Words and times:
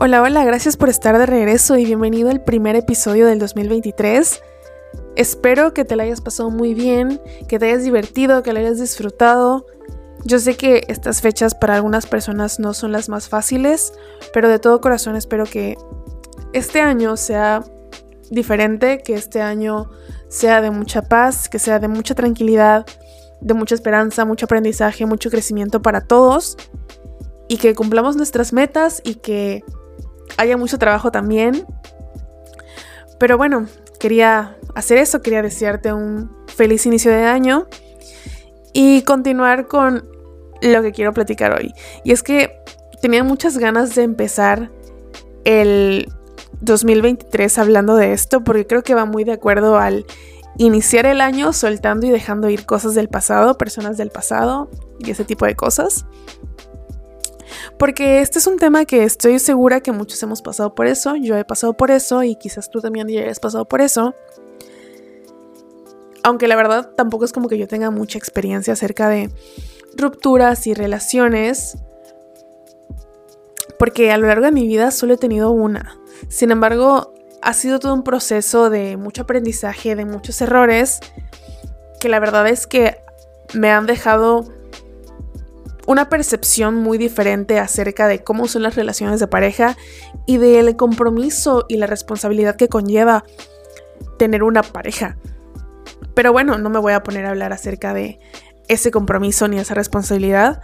Hola, 0.00 0.22
hola, 0.22 0.44
gracias 0.44 0.76
por 0.76 0.90
estar 0.90 1.18
de 1.18 1.26
regreso 1.26 1.76
y 1.76 1.84
bienvenido 1.84 2.30
al 2.30 2.40
primer 2.40 2.76
episodio 2.76 3.26
del 3.26 3.40
2023. 3.40 4.40
Espero 5.16 5.74
que 5.74 5.84
te 5.84 5.96
la 5.96 6.04
hayas 6.04 6.20
pasado 6.20 6.50
muy 6.50 6.72
bien, 6.72 7.20
que 7.48 7.58
te 7.58 7.66
hayas 7.66 7.82
divertido, 7.82 8.44
que 8.44 8.52
la 8.52 8.60
hayas 8.60 8.78
disfrutado. 8.78 9.66
Yo 10.24 10.38
sé 10.38 10.56
que 10.56 10.84
estas 10.86 11.20
fechas 11.20 11.56
para 11.56 11.74
algunas 11.74 12.06
personas 12.06 12.60
no 12.60 12.74
son 12.74 12.92
las 12.92 13.08
más 13.08 13.28
fáciles, 13.28 13.92
pero 14.32 14.48
de 14.48 14.60
todo 14.60 14.80
corazón 14.80 15.16
espero 15.16 15.42
que 15.46 15.76
este 16.52 16.80
año 16.80 17.16
sea 17.16 17.64
diferente, 18.30 19.02
que 19.02 19.14
este 19.14 19.42
año 19.42 19.90
sea 20.28 20.60
de 20.60 20.70
mucha 20.70 21.02
paz, 21.02 21.48
que 21.48 21.58
sea 21.58 21.80
de 21.80 21.88
mucha 21.88 22.14
tranquilidad, 22.14 22.86
de 23.40 23.54
mucha 23.54 23.74
esperanza, 23.74 24.24
mucho 24.24 24.46
aprendizaje, 24.46 25.06
mucho 25.06 25.28
crecimiento 25.28 25.82
para 25.82 26.02
todos 26.02 26.56
y 27.48 27.56
que 27.56 27.74
cumplamos 27.74 28.14
nuestras 28.14 28.52
metas 28.52 29.00
y 29.02 29.16
que 29.16 29.64
haya 30.36 30.56
mucho 30.56 30.78
trabajo 30.78 31.10
también. 31.10 31.64
Pero 33.18 33.36
bueno, 33.36 33.66
quería 33.98 34.56
hacer 34.74 34.98
eso, 34.98 35.22
quería 35.22 35.42
desearte 35.42 35.92
un 35.92 36.30
feliz 36.46 36.86
inicio 36.86 37.10
de 37.10 37.24
año 37.24 37.66
y 38.72 39.02
continuar 39.02 39.66
con 39.66 40.08
lo 40.62 40.82
que 40.82 40.92
quiero 40.92 41.12
platicar 41.12 41.52
hoy. 41.52 41.72
Y 42.04 42.12
es 42.12 42.22
que 42.22 42.60
tenía 43.00 43.24
muchas 43.24 43.58
ganas 43.58 43.94
de 43.94 44.02
empezar 44.02 44.70
el 45.44 46.08
2023 46.60 47.58
hablando 47.58 47.96
de 47.96 48.12
esto 48.12 48.42
porque 48.42 48.66
creo 48.66 48.82
que 48.82 48.94
va 48.94 49.04
muy 49.04 49.24
de 49.24 49.32
acuerdo 49.32 49.78
al 49.78 50.04
iniciar 50.58 51.06
el 51.06 51.20
año 51.20 51.52
soltando 51.52 52.06
y 52.06 52.10
dejando 52.10 52.50
ir 52.50 52.66
cosas 52.66 52.94
del 52.94 53.08
pasado, 53.08 53.56
personas 53.56 53.96
del 53.96 54.10
pasado 54.10 54.68
y 54.98 55.10
ese 55.10 55.24
tipo 55.24 55.46
de 55.46 55.54
cosas 55.54 56.04
porque 57.78 58.20
este 58.20 58.38
es 58.38 58.46
un 58.46 58.58
tema 58.58 58.84
que 58.84 59.04
estoy 59.04 59.38
segura 59.38 59.80
que 59.80 59.92
muchos 59.92 60.22
hemos 60.22 60.42
pasado 60.42 60.74
por 60.74 60.86
eso, 60.86 61.16
yo 61.16 61.36
he 61.36 61.44
pasado 61.44 61.74
por 61.74 61.90
eso 61.90 62.22
y 62.22 62.36
quizás 62.36 62.70
tú 62.70 62.80
también 62.80 63.08
ya 63.08 63.20
hayas 63.20 63.40
pasado 63.40 63.66
por 63.66 63.80
eso. 63.80 64.14
Aunque 66.22 66.48
la 66.48 66.56
verdad 66.56 66.90
tampoco 66.96 67.24
es 67.24 67.32
como 67.32 67.48
que 67.48 67.58
yo 67.58 67.68
tenga 67.68 67.90
mucha 67.90 68.18
experiencia 68.18 68.72
acerca 68.72 69.08
de 69.08 69.30
rupturas 69.96 70.66
y 70.66 70.74
relaciones, 70.74 71.78
porque 73.78 74.10
a 74.10 74.18
lo 74.18 74.26
largo 74.26 74.44
de 74.44 74.52
mi 74.52 74.66
vida 74.66 74.90
solo 74.90 75.14
he 75.14 75.18
tenido 75.18 75.50
una. 75.50 75.98
Sin 76.28 76.50
embargo, 76.50 77.14
ha 77.42 77.52
sido 77.52 77.78
todo 77.78 77.94
un 77.94 78.02
proceso 78.02 78.70
de 78.70 78.96
mucho 78.96 79.22
aprendizaje, 79.22 79.94
de 79.94 80.04
muchos 80.04 80.40
errores, 80.40 81.00
que 82.00 82.08
la 82.08 82.20
verdad 82.20 82.48
es 82.48 82.66
que 82.66 83.00
me 83.54 83.70
han 83.70 83.86
dejado 83.86 84.44
una 85.88 86.10
percepción 86.10 86.74
muy 86.74 86.98
diferente 86.98 87.58
acerca 87.58 88.08
de 88.08 88.22
cómo 88.22 88.46
son 88.46 88.62
las 88.62 88.74
relaciones 88.74 89.20
de 89.20 89.26
pareja 89.26 89.74
y 90.26 90.36
del 90.36 90.76
compromiso 90.76 91.64
y 91.66 91.78
la 91.78 91.86
responsabilidad 91.86 92.56
que 92.56 92.68
conlleva 92.68 93.24
tener 94.18 94.42
una 94.42 94.62
pareja. 94.62 95.16
Pero 96.12 96.30
bueno, 96.30 96.58
no 96.58 96.68
me 96.68 96.78
voy 96.78 96.92
a 96.92 97.02
poner 97.02 97.24
a 97.24 97.30
hablar 97.30 97.54
acerca 97.54 97.94
de 97.94 98.20
ese 98.68 98.90
compromiso 98.90 99.48
ni 99.48 99.58
esa 99.58 99.72
responsabilidad. 99.72 100.60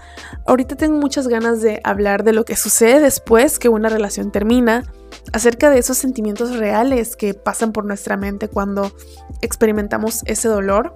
Ahorita 0.46 0.76
tengo 0.76 0.98
muchas 0.98 1.26
ganas 1.26 1.62
de 1.62 1.80
hablar 1.84 2.22
de 2.22 2.34
lo 2.34 2.44
que 2.44 2.54
sucede 2.54 3.00
después 3.00 3.58
que 3.58 3.70
una 3.70 3.88
relación 3.88 4.30
termina, 4.30 4.84
acerca 5.32 5.70
de 5.70 5.78
esos 5.78 5.96
sentimientos 5.96 6.54
reales 6.58 7.16
que 7.16 7.32
pasan 7.32 7.72
por 7.72 7.86
nuestra 7.86 8.18
mente 8.18 8.48
cuando 8.48 8.92
experimentamos 9.40 10.20
ese 10.26 10.48
dolor, 10.48 10.94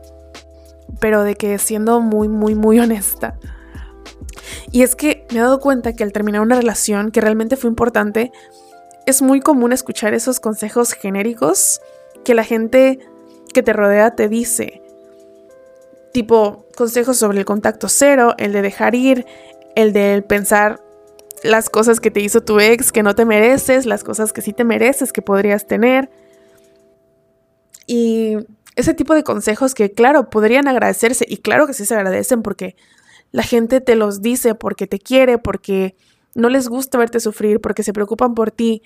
pero 1.00 1.22
de 1.22 1.34
que 1.34 1.56
siendo 1.56 2.02
muy, 2.02 2.28
muy, 2.28 2.54
muy 2.54 2.78
honesta, 2.78 3.38
y 4.70 4.82
es 4.82 4.94
que 4.94 5.26
me 5.30 5.38
he 5.38 5.42
dado 5.42 5.60
cuenta 5.60 5.94
que 5.94 6.04
al 6.04 6.12
terminar 6.12 6.40
una 6.42 6.56
relación 6.56 7.10
que 7.10 7.20
realmente 7.20 7.56
fue 7.56 7.70
importante, 7.70 8.32
es 9.06 9.22
muy 9.22 9.40
común 9.40 9.72
escuchar 9.72 10.14
esos 10.14 10.40
consejos 10.40 10.92
genéricos 10.92 11.80
que 12.24 12.34
la 12.34 12.44
gente 12.44 12.98
que 13.54 13.62
te 13.62 13.72
rodea 13.72 14.14
te 14.14 14.28
dice. 14.28 14.82
Tipo 16.12 16.66
consejos 16.76 17.16
sobre 17.16 17.38
el 17.38 17.44
contacto 17.44 17.88
cero, 17.88 18.34
el 18.38 18.52
de 18.52 18.62
dejar 18.62 18.94
ir, 18.94 19.26
el 19.74 19.92
de 19.92 20.22
pensar 20.22 20.80
las 21.42 21.70
cosas 21.70 22.00
que 22.00 22.10
te 22.10 22.20
hizo 22.20 22.42
tu 22.42 22.60
ex 22.60 22.92
que 22.92 23.02
no 23.02 23.14
te 23.14 23.24
mereces, 23.24 23.86
las 23.86 24.04
cosas 24.04 24.32
que 24.32 24.42
sí 24.42 24.52
te 24.52 24.64
mereces 24.64 25.12
que 25.12 25.22
podrías 25.22 25.66
tener. 25.66 26.10
Y 27.86 28.36
ese 28.76 28.92
tipo 28.92 29.14
de 29.14 29.24
consejos 29.24 29.74
que 29.74 29.92
claro, 29.92 30.28
podrían 30.28 30.68
agradecerse 30.68 31.24
y 31.26 31.38
claro 31.38 31.66
que 31.66 31.72
sí 31.72 31.86
se 31.86 31.94
agradecen 31.94 32.42
porque 32.42 32.76
la 33.32 33.42
gente 33.42 33.80
te 33.80 33.96
los 33.96 34.22
dice 34.22 34.54
porque 34.54 34.86
te 34.86 34.98
quiere, 34.98 35.38
porque 35.38 35.96
no 36.34 36.48
les 36.48 36.68
gusta 36.68 36.98
verte 36.98 37.20
sufrir, 37.20 37.60
porque 37.60 37.82
se 37.82 37.92
preocupan 37.92 38.34
por 38.34 38.50
ti, 38.50 38.82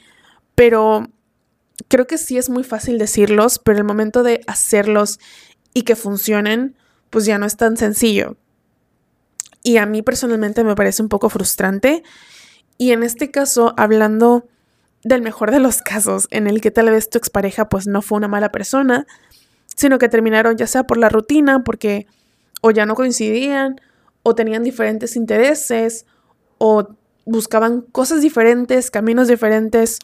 pero 0.54 1.08
creo 1.88 2.06
que 2.06 2.18
sí 2.18 2.38
es 2.38 2.50
muy 2.50 2.64
fácil 2.64 2.98
decirlos, 2.98 3.58
pero 3.58 3.78
el 3.78 3.84
momento 3.84 4.22
de 4.22 4.40
hacerlos 4.46 5.20
y 5.74 5.82
que 5.82 5.96
funcionen, 5.96 6.76
pues 7.10 7.24
ya 7.24 7.38
no 7.38 7.46
es 7.46 7.56
tan 7.56 7.76
sencillo. 7.76 8.36
Y 9.62 9.76
a 9.76 9.86
mí 9.86 10.02
personalmente 10.02 10.64
me 10.64 10.74
parece 10.74 11.02
un 11.02 11.08
poco 11.08 11.28
frustrante. 11.28 12.02
Y 12.78 12.90
en 12.90 13.02
este 13.02 13.30
caso, 13.30 13.74
hablando 13.76 14.48
del 15.04 15.22
mejor 15.22 15.50
de 15.50 15.60
los 15.60 15.82
casos, 15.82 16.26
en 16.30 16.46
el 16.46 16.60
que 16.60 16.70
tal 16.70 16.90
vez 16.90 17.10
tu 17.10 17.18
expareja 17.18 17.68
pues 17.68 17.86
no 17.86 18.02
fue 18.02 18.18
una 18.18 18.28
mala 18.28 18.50
persona, 18.50 19.06
sino 19.66 19.98
que 19.98 20.08
terminaron 20.08 20.56
ya 20.56 20.66
sea 20.66 20.84
por 20.84 20.98
la 20.98 21.08
rutina, 21.08 21.64
porque 21.64 22.06
o 22.60 22.70
ya 22.70 22.86
no 22.86 22.94
coincidían, 22.94 23.80
o 24.22 24.34
tenían 24.34 24.62
diferentes 24.62 25.16
intereses 25.16 26.06
o 26.58 26.88
buscaban 27.24 27.82
cosas 27.82 28.22
diferentes, 28.22 28.90
caminos 28.90 29.28
diferentes 29.28 29.98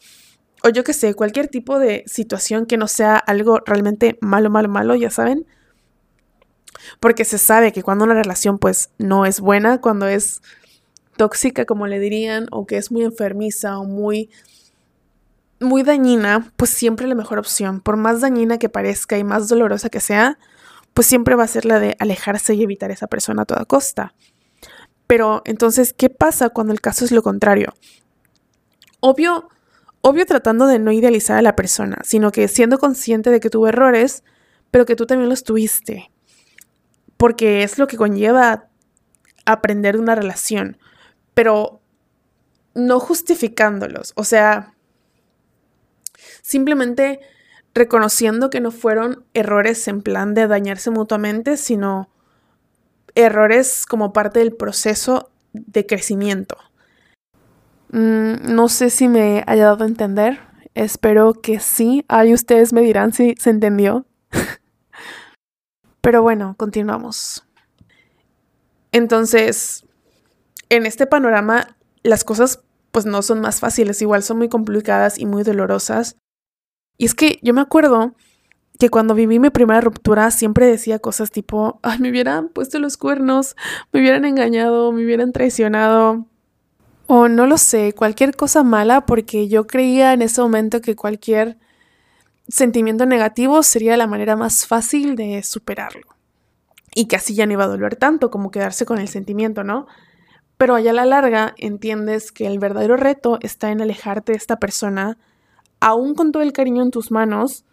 o 0.63 0.69
yo 0.69 0.83
qué 0.83 0.93
sé, 0.93 1.13
cualquier 1.13 1.47
tipo 1.47 1.79
de 1.79 2.03
situación 2.05 2.65
que 2.65 2.77
no 2.77 2.87
sea 2.87 3.15
algo 3.15 3.59
realmente 3.65 4.17
malo, 4.21 4.49
malo, 4.49 4.67
malo, 4.69 4.95
ya 4.95 5.09
saben. 5.09 5.45
Porque 6.99 7.25
se 7.25 7.37
sabe 7.37 7.71
que 7.71 7.83
cuando 7.83 8.05
una 8.05 8.13
relación 8.13 8.57
pues 8.57 8.89
no 8.97 9.25
es 9.25 9.39
buena, 9.39 9.79
cuando 9.79 10.07
es 10.07 10.41
tóxica 11.17 11.65
como 11.65 11.87
le 11.87 11.99
dirían, 11.99 12.47
o 12.51 12.65
que 12.65 12.77
es 12.77 12.91
muy 12.91 13.03
enfermiza 13.03 13.79
o 13.79 13.85
muy 13.85 14.29
muy 15.61 15.83
dañina, 15.83 16.53
pues 16.55 16.69
siempre 16.69 17.05
la 17.05 17.15
mejor 17.15 17.37
opción, 17.37 17.81
por 17.81 17.97
más 17.97 18.21
dañina 18.21 18.57
que 18.57 18.69
parezca 18.69 19.17
y 19.17 19.25
más 19.25 19.49
dolorosa 19.49 19.89
que 19.89 19.99
sea, 19.99 20.39
pues 20.93 21.07
siempre 21.07 21.35
va 21.35 21.43
a 21.43 21.47
ser 21.47 21.65
la 21.65 21.79
de 21.79 21.95
alejarse 21.99 22.55
y 22.55 22.63
evitar 22.63 22.91
a 22.91 22.93
esa 22.93 23.07
persona 23.07 23.43
a 23.43 23.45
toda 23.45 23.65
costa. 23.65 24.13
Pero 25.07 25.41
entonces, 25.45 25.93
¿qué 25.93 26.09
pasa 26.09 26.49
cuando 26.49 26.73
el 26.73 26.81
caso 26.81 27.03
es 27.03 27.11
lo 27.11 27.23
contrario? 27.23 27.73
Obvio, 28.99 29.49
obvio 30.01 30.25
tratando 30.25 30.67
de 30.67 30.77
no 30.77 30.91
idealizar 30.91 31.37
a 31.37 31.41
la 31.41 31.55
persona, 31.55 31.97
sino 32.03 32.31
que 32.31 32.47
siendo 32.47 32.77
consciente 32.77 33.31
de 33.31 33.39
que 33.39 33.49
tuvo 33.49 33.67
errores, 33.67 34.23
pero 34.71 34.85
que 34.85 34.95
tú 34.95 35.05
también 35.05 35.29
los 35.29 35.43
tuviste. 35.43 36.11
Porque 37.17 37.63
es 37.63 37.79
lo 37.79 37.87
que 37.87 37.97
conlleva 37.97 38.69
aprender 39.45 39.95
de 39.95 40.01
una 40.01 40.15
relación, 40.15 40.77
pero 41.33 41.81
no 42.75 42.99
justificándolos. 42.99 44.13
O 44.15 44.23
sea, 44.23 44.75
simplemente 46.41 47.19
reconociendo 47.73 48.49
que 48.49 48.61
no 48.61 48.71
fueron 48.71 49.25
errores 49.33 49.87
en 49.87 50.01
plan 50.01 50.33
de 50.33 50.47
dañarse 50.47 50.89
mutuamente, 50.89 51.57
sino 51.57 52.09
errores 53.15 53.85
como 53.85 54.13
parte 54.13 54.39
del 54.39 54.53
proceso 54.53 55.29
de 55.53 55.85
crecimiento. 55.85 56.57
Mm, 57.91 58.53
no 58.53 58.69
sé 58.69 58.89
si 58.89 59.07
me 59.07 59.43
haya 59.47 59.65
dado 59.65 59.83
a 59.83 59.87
entender. 59.87 60.39
Espero 60.75 61.33
que 61.33 61.59
sí. 61.59 62.05
Ahí 62.07 62.33
ustedes 62.33 62.73
me 62.73 62.81
dirán 62.81 63.13
si 63.13 63.35
se 63.39 63.49
entendió. 63.49 64.05
Pero 66.01 66.21
bueno, 66.21 66.55
continuamos. 66.57 67.45
Entonces, 68.91 69.85
en 70.69 70.85
este 70.85 71.07
panorama, 71.07 71.75
las 72.03 72.23
cosas 72.23 72.61
pues 72.91 73.05
no 73.05 73.21
son 73.21 73.39
más 73.39 73.59
fáciles, 73.59 74.01
igual 74.01 74.23
son 74.23 74.37
muy 74.37 74.49
complicadas 74.49 75.19
y 75.19 75.25
muy 75.25 75.43
dolorosas. 75.43 76.15
Y 76.99 77.05
es 77.05 77.15
que 77.15 77.39
yo 77.41 77.53
me 77.53 77.61
acuerdo 77.61 78.13
que 78.77 78.89
cuando 78.89 79.15
viví 79.15 79.39
mi 79.39 79.49
primera 79.49 79.79
ruptura 79.79 80.29
siempre 80.31 80.67
decía 80.67 80.99
cosas 80.99 81.31
tipo, 81.31 81.79
me 81.99 82.09
hubieran 82.11 82.49
puesto 82.49 82.77
los 82.77 82.97
cuernos, 82.97 83.55
me 83.91 84.01
hubieran 84.01 84.25
engañado, 84.25 84.91
me 84.91 85.03
hubieran 85.03 85.31
traicionado. 85.31 86.27
O 87.07 87.29
no 87.29 87.47
lo 87.47 87.57
sé, 87.57 87.93
cualquier 87.93 88.35
cosa 88.35 88.63
mala 88.63 89.05
porque 89.05 89.47
yo 89.47 89.65
creía 89.65 90.13
en 90.13 90.21
ese 90.21 90.41
momento 90.41 90.81
que 90.81 90.95
cualquier 90.95 91.57
sentimiento 92.49 93.05
negativo 93.05 93.63
sería 93.63 93.95
la 93.95 94.05
manera 94.05 94.35
más 94.35 94.67
fácil 94.67 95.15
de 95.15 95.41
superarlo. 95.41 96.05
Y 96.93 97.05
que 97.07 97.15
así 97.15 97.33
ya 97.33 97.45
no 97.45 97.53
iba 97.53 97.63
a 97.63 97.67
doler 97.67 97.95
tanto 97.95 98.29
como 98.29 98.51
quedarse 98.51 98.85
con 98.85 98.99
el 98.99 99.07
sentimiento, 99.07 99.63
¿no? 99.63 99.87
Pero 100.57 100.75
allá 100.75 100.91
a 100.91 100.95
la 100.95 101.05
larga 101.05 101.55
entiendes 101.57 102.33
que 102.33 102.45
el 102.45 102.59
verdadero 102.59 102.97
reto 102.97 103.39
está 103.41 103.71
en 103.71 103.81
alejarte 103.81 104.33
de 104.33 104.37
esta 104.37 104.57
persona 104.57 105.17
aún 105.79 106.15
con 106.15 106.31
todo 106.31 106.43
el 106.43 106.53
cariño 106.53 106.83
en 106.83 106.91
tus 106.91 107.11
manos, 107.11 107.65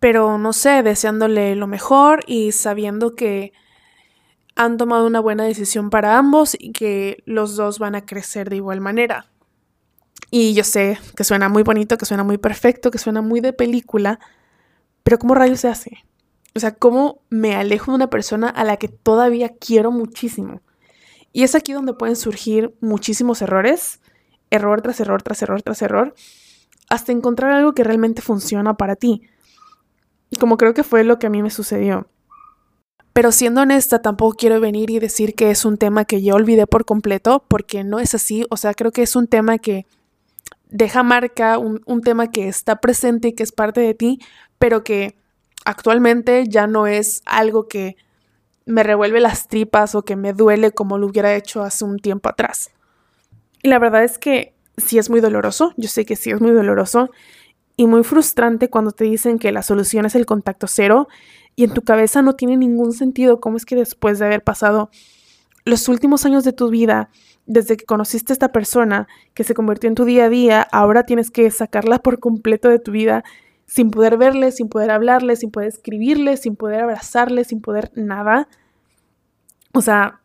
pero 0.00 0.38
no 0.38 0.52
sé, 0.52 0.82
deseándole 0.82 1.54
lo 1.54 1.66
mejor 1.66 2.24
y 2.26 2.52
sabiendo 2.52 3.14
que 3.14 3.52
han 4.56 4.76
tomado 4.76 5.06
una 5.06 5.20
buena 5.20 5.44
decisión 5.44 5.90
para 5.90 6.18
ambos 6.18 6.56
y 6.58 6.72
que 6.72 7.22
los 7.26 7.56
dos 7.56 7.78
van 7.78 7.94
a 7.94 8.06
crecer 8.06 8.50
de 8.50 8.56
igual 8.56 8.80
manera. 8.80 9.26
Y 10.30 10.54
yo 10.54 10.64
sé 10.64 10.98
que 11.16 11.24
suena 11.24 11.48
muy 11.48 11.62
bonito, 11.62 11.96
que 11.96 12.06
suena 12.06 12.24
muy 12.24 12.38
perfecto, 12.38 12.90
que 12.90 12.98
suena 12.98 13.22
muy 13.22 13.40
de 13.40 13.52
película, 13.52 14.18
pero 15.02 15.18
¿cómo 15.18 15.34
rayos 15.34 15.60
se 15.60 15.68
hace? 15.68 16.04
O 16.54 16.60
sea, 16.60 16.74
¿cómo 16.74 17.22
me 17.30 17.56
alejo 17.56 17.90
de 17.90 17.96
una 17.96 18.10
persona 18.10 18.48
a 18.48 18.64
la 18.64 18.76
que 18.76 18.88
todavía 18.88 19.50
quiero 19.50 19.90
muchísimo? 19.90 20.60
Y 21.32 21.42
es 21.42 21.54
aquí 21.54 21.72
donde 21.72 21.94
pueden 21.94 22.16
surgir 22.16 22.74
muchísimos 22.80 23.42
errores, 23.42 24.00
error 24.50 24.82
tras 24.82 25.00
error, 25.00 25.22
tras 25.22 25.42
error, 25.42 25.62
tras 25.62 25.82
error, 25.82 26.14
hasta 26.88 27.12
encontrar 27.12 27.52
algo 27.52 27.74
que 27.74 27.84
realmente 27.84 28.22
funciona 28.22 28.74
para 28.74 28.96
ti. 28.96 29.22
Como 30.38 30.56
creo 30.56 30.74
que 30.74 30.84
fue 30.84 31.04
lo 31.04 31.18
que 31.18 31.26
a 31.26 31.30
mí 31.30 31.42
me 31.42 31.50
sucedió. 31.50 32.08
Pero 33.12 33.30
siendo 33.30 33.60
honesta, 33.60 34.02
tampoco 34.02 34.36
quiero 34.36 34.60
venir 34.60 34.90
y 34.90 34.98
decir 34.98 35.34
que 35.34 35.50
es 35.50 35.64
un 35.64 35.78
tema 35.78 36.04
que 36.04 36.20
yo 36.22 36.34
olvidé 36.34 36.66
por 36.66 36.84
completo, 36.84 37.44
porque 37.46 37.84
no 37.84 38.00
es 38.00 38.14
así. 38.14 38.44
O 38.50 38.56
sea, 38.56 38.74
creo 38.74 38.90
que 38.90 39.02
es 39.02 39.14
un 39.14 39.28
tema 39.28 39.58
que 39.58 39.86
deja 40.68 41.04
marca, 41.04 41.58
un, 41.58 41.80
un 41.86 42.00
tema 42.00 42.30
que 42.30 42.48
está 42.48 42.80
presente 42.80 43.28
y 43.28 43.32
que 43.34 43.44
es 43.44 43.52
parte 43.52 43.80
de 43.80 43.94
ti, 43.94 44.18
pero 44.58 44.82
que 44.82 45.16
actualmente 45.64 46.48
ya 46.48 46.66
no 46.66 46.88
es 46.88 47.22
algo 47.24 47.68
que 47.68 47.96
me 48.66 48.82
revuelve 48.82 49.20
las 49.20 49.46
tripas 49.46 49.94
o 49.94 50.02
que 50.02 50.16
me 50.16 50.32
duele 50.32 50.72
como 50.72 50.98
lo 50.98 51.06
hubiera 51.06 51.34
hecho 51.34 51.62
hace 51.62 51.84
un 51.84 51.98
tiempo 51.98 52.28
atrás. 52.28 52.70
Y 53.62 53.68
la 53.68 53.78
verdad 53.78 54.04
es 54.04 54.18
que 54.18 54.53
sí 54.76 54.98
es 54.98 55.10
muy 55.10 55.20
doloroso, 55.20 55.72
yo 55.76 55.88
sé 55.88 56.04
que 56.04 56.16
sí 56.16 56.30
es 56.30 56.40
muy 56.40 56.50
doloroso 56.50 57.10
y 57.76 57.86
muy 57.86 58.04
frustrante 58.04 58.70
cuando 58.70 58.92
te 58.92 59.04
dicen 59.04 59.38
que 59.38 59.52
la 59.52 59.62
solución 59.62 60.06
es 60.06 60.14
el 60.14 60.26
contacto 60.26 60.66
cero 60.66 61.08
y 61.56 61.64
en 61.64 61.72
tu 61.72 61.82
cabeza 61.82 62.22
no 62.22 62.34
tiene 62.34 62.56
ningún 62.56 62.92
sentido 62.92 63.40
cómo 63.40 63.56
es 63.56 63.64
que 63.64 63.76
después 63.76 64.18
de 64.18 64.26
haber 64.26 64.42
pasado 64.42 64.90
los 65.64 65.88
últimos 65.88 66.24
años 66.26 66.44
de 66.44 66.52
tu 66.52 66.68
vida, 66.68 67.10
desde 67.46 67.76
que 67.76 67.84
conociste 67.84 68.32
a 68.32 68.34
esta 68.34 68.52
persona 68.52 69.08
que 69.34 69.44
se 69.44 69.54
convirtió 69.54 69.88
en 69.88 69.94
tu 69.94 70.04
día 70.04 70.26
a 70.26 70.28
día, 70.28 70.62
ahora 70.72 71.04
tienes 71.04 71.30
que 71.30 71.50
sacarla 71.50 71.98
por 71.98 72.20
completo 72.20 72.68
de 72.68 72.78
tu 72.78 72.90
vida 72.90 73.24
sin 73.66 73.90
poder 73.90 74.18
verle, 74.18 74.52
sin 74.52 74.68
poder 74.68 74.90
hablarle, 74.90 75.36
sin 75.36 75.50
poder 75.50 75.68
escribirle, 75.68 76.36
sin 76.36 76.56
poder 76.56 76.80
abrazarle, 76.80 77.44
sin 77.44 77.60
poder 77.60 77.90
nada. 77.94 78.48
O 79.72 79.80
sea, 79.80 80.20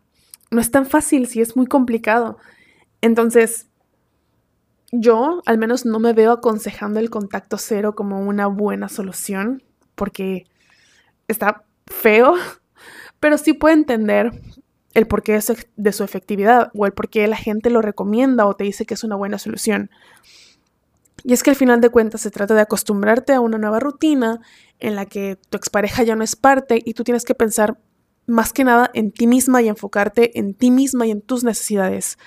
no 0.52 0.60
es 0.60 0.72
tan 0.72 0.86
fácil, 0.86 1.28
sí 1.28 1.42
es 1.42 1.56
muy 1.56 1.68
complicado. 1.68 2.38
Entonces, 3.02 3.69
yo 4.92 5.42
al 5.46 5.58
menos 5.58 5.86
no 5.86 6.00
me 6.00 6.14
veo 6.14 6.32
aconsejando 6.32 7.00
el 7.00 7.10
contacto 7.10 7.58
cero 7.58 7.96
como 7.96 8.22
una 8.22 8.48
buena 8.48 8.90
solución, 8.90 9.64
porque 9.96 10.46
está 11.28 11.66
feo, 11.88 12.34
pero 13.20 13.38
sí 13.38 13.54
puedo 13.54 13.76
entender 13.76 14.32
el 14.94 15.08
porqué 15.08 15.40
de 15.76 15.92
su, 15.94 16.04
efectividad 16.04 16.72
o 16.74 16.86
el 16.86 16.94
porqué 16.94 17.28
la 17.28 17.36
gente 17.36 17.70
lo 17.70 17.82
recomienda 17.82 18.46
o 18.46 18.56
te 18.56 18.64
dice 18.64 18.86
que 18.86 18.96
es 18.96 19.04
una 19.04 19.16
buena 19.16 19.38
solución. 19.38 19.92
Y 21.24 21.34
es 21.34 21.44
que 21.44 21.50
al 21.50 21.56
final 21.56 21.82
de 21.82 21.90
cuentas 21.90 22.22
se 22.22 22.32
trata 22.32 22.56
de 22.56 22.62
acostumbrarte 22.62 23.34
a 23.34 23.42
una 23.42 23.58
nueva 23.58 23.80
rutina 23.80 24.40
en 24.80 24.96
la 24.96 25.06
que 25.06 25.38
tu 25.50 25.58
expareja 25.58 26.04
ya 26.04 26.16
no 26.16 26.24
es 26.24 26.36
parte 26.36 26.82
y 26.84 26.94
tú 26.94 27.04
tienes 27.04 27.26
que 27.26 27.36
pensar 27.36 27.78
más 28.26 28.54
que 28.54 28.64
nada 28.64 28.90
en 28.94 29.12
ti 29.12 29.28
misma 29.28 29.62
y 29.62 29.68
enfocarte 29.68 30.40
en 30.40 30.54
ti 30.54 30.72
misma 30.72 31.08
y 31.08 31.12
en 31.12 31.22
tus 31.22 31.44
necesidades. 31.44 32.18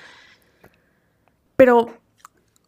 Pero 1.56 2.01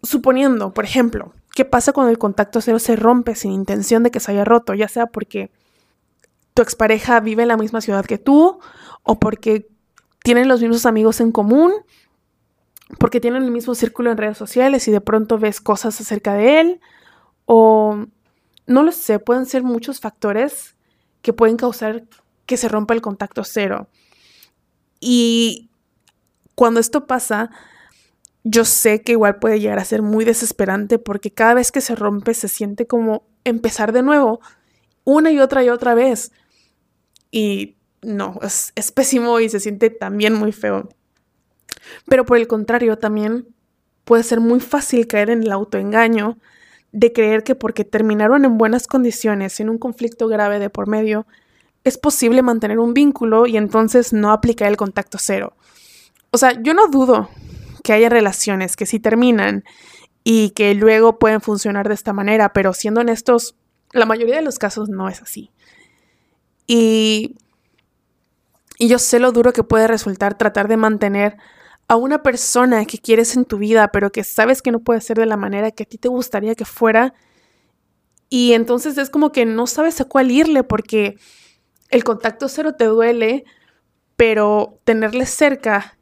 suponiendo, 0.04 0.72
por 0.72 0.84
ejemplo, 0.84 1.32
¿qué 1.54 1.64
pasa 1.64 1.92
cuando 1.92 2.10
el 2.10 2.18
contacto 2.18 2.60
cero 2.60 2.78
se 2.78 2.96
rompe 2.96 3.34
sin 3.34 3.52
intención 3.52 4.02
de 4.02 4.10
que 4.10 4.20
se 4.20 4.32
haya 4.32 4.44
roto? 4.44 4.74
Ya 4.74 4.88
sea 4.88 5.06
porque 5.06 5.50
tu 6.54 6.62
expareja 6.62 7.20
vive 7.20 7.42
en 7.42 7.48
la 7.48 7.56
misma 7.56 7.80
ciudad 7.80 8.04
que 8.04 8.18
tú 8.18 8.60
o 9.02 9.18
porque 9.18 9.68
tienen 10.22 10.48
los 10.48 10.60
mismos 10.60 10.86
amigos 10.86 11.20
en 11.20 11.32
común, 11.32 11.72
porque 12.98 13.20
tienen 13.20 13.42
el 13.42 13.50
mismo 13.50 13.74
círculo 13.74 14.10
en 14.10 14.16
redes 14.16 14.38
sociales 14.38 14.86
y 14.88 14.90
de 14.90 15.00
pronto 15.00 15.38
ves 15.38 15.60
cosas 15.60 16.00
acerca 16.00 16.34
de 16.34 16.60
él 16.60 16.80
o 17.46 18.06
no 18.66 18.82
lo 18.82 18.92
sé, 18.92 19.18
pueden 19.18 19.46
ser 19.46 19.62
muchos 19.62 20.00
factores 20.00 20.76
que 21.22 21.32
pueden 21.32 21.56
causar 21.56 22.04
que 22.46 22.56
se 22.56 22.68
rompa 22.68 22.94
el 22.94 23.02
contacto 23.02 23.44
cero. 23.44 23.88
Y 25.00 25.70
cuando 26.54 26.80
esto 26.80 27.06
pasa, 27.06 27.50
yo 28.44 28.66
sé 28.66 29.00
que 29.00 29.12
igual 29.12 29.38
puede 29.38 29.58
llegar 29.58 29.78
a 29.78 29.84
ser 29.84 30.02
muy 30.02 30.26
desesperante 30.26 30.98
porque 30.98 31.32
cada 31.32 31.54
vez 31.54 31.72
que 31.72 31.80
se 31.80 31.94
rompe 31.96 32.34
se 32.34 32.48
siente 32.48 32.86
como 32.86 33.26
empezar 33.42 33.92
de 33.92 34.02
nuevo, 34.02 34.40
una 35.04 35.32
y 35.32 35.40
otra 35.40 35.64
y 35.64 35.70
otra 35.70 35.94
vez. 35.94 36.30
Y 37.30 37.76
no, 38.02 38.38
es, 38.42 38.92
pésimo 38.92 39.40
y 39.40 39.48
se 39.48 39.60
siente 39.60 39.88
también 39.88 40.34
muy 40.34 40.52
feo. 40.52 40.90
Pero 42.06 42.26
por 42.26 42.36
el 42.36 42.46
contrario, 42.46 42.98
también 42.98 43.48
puede 44.04 44.22
ser 44.22 44.40
muy 44.40 44.60
fácil 44.60 45.06
caer 45.06 45.30
en 45.30 45.42
el 45.42 45.50
autoengaño 45.50 46.38
de 46.92 47.12
creer 47.14 47.44
que 47.44 47.54
porque 47.54 47.84
terminaron 47.84 48.44
en 48.44 48.58
buenas 48.58 48.86
condiciones, 48.86 49.54
sin 49.54 49.70
un 49.70 49.78
conflicto 49.78 50.28
grave 50.28 50.58
de 50.58 50.70
por 50.70 50.86
medio, 50.86 51.26
es 51.82 51.96
posible 51.96 52.42
mantener 52.42 52.78
un 52.78 52.94
vínculo 52.94 53.46
y 53.46 53.56
entonces 53.56 54.12
no 54.12 54.32
aplicar 54.32 54.68
el 54.68 54.76
contacto 54.76 55.16
cero. 55.18 55.54
O 56.30 56.38
sea, 56.38 56.60
yo 56.62 56.74
no 56.74 56.88
dudo 56.88 57.30
que 57.84 57.92
haya 57.92 58.08
relaciones 58.08 58.74
que 58.74 58.86
sí 58.86 58.98
terminan 58.98 59.62
y 60.24 60.50
que 60.50 60.74
luego 60.74 61.18
pueden 61.18 61.42
funcionar 61.42 61.86
de 61.86 61.94
esta 61.94 62.14
manera, 62.14 62.52
pero 62.54 62.72
siendo 62.72 63.02
honestos, 63.02 63.54
la 63.92 64.06
mayoría 64.06 64.36
de 64.36 64.42
los 64.42 64.58
casos 64.58 64.88
no 64.88 65.08
es 65.08 65.20
así. 65.20 65.52
Y, 66.66 67.36
yo 68.80 68.98
sé 68.98 69.20
lo 69.20 69.32
duro 69.32 69.52
que 69.52 69.62
puede 69.62 69.86
resultar 69.86 70.36
tratar 70.36 70.66
de 70.66 70.78
mantener 70.78 71.36
a 71.86 71.96
una 71.96 72.22
persona 72.22 72.86
que 72.86 72.98
quieres 72.98 73.36
en 73.36 73.44
tu 73.44 73.58
vida, 73.58 73.88
pero 73.92 74.10
que 74.10 74.24
sabes 74.24 74.62
que 74.62 74.72
no 74.72 74.80
puede 74.80 75.02
ser 75.02 75.18
de 75.18 75.26
la 75.26 75.36
manera 75.36 75.70
que 75.70 75.84
a 75.84 75.86
ti 75.86 75.98
te 75.98 76.08
gustaría 76.08 76.54
que 76.54 76.64
fuera. 76.64 77.12
Y 78.30 78.54
entonces 78.54 78.96
es 78.96 79.10
como 79.10 79.30
que 79.30 79.44
no 79.44 79.66
sabes 79.66 80.00
a 80.00 80.06
cuál 80.06 80.30
irle 80.30 80.64
porque 80.64 81.18
el 81.90 82.02
contacto 82.02 82.48
cero 82.48 82.74
te 82.74 82.86
duele, 82.86 83.44
pero 84.16 84.80
tenerle 84.84 85.26
cerca 85.26 85.93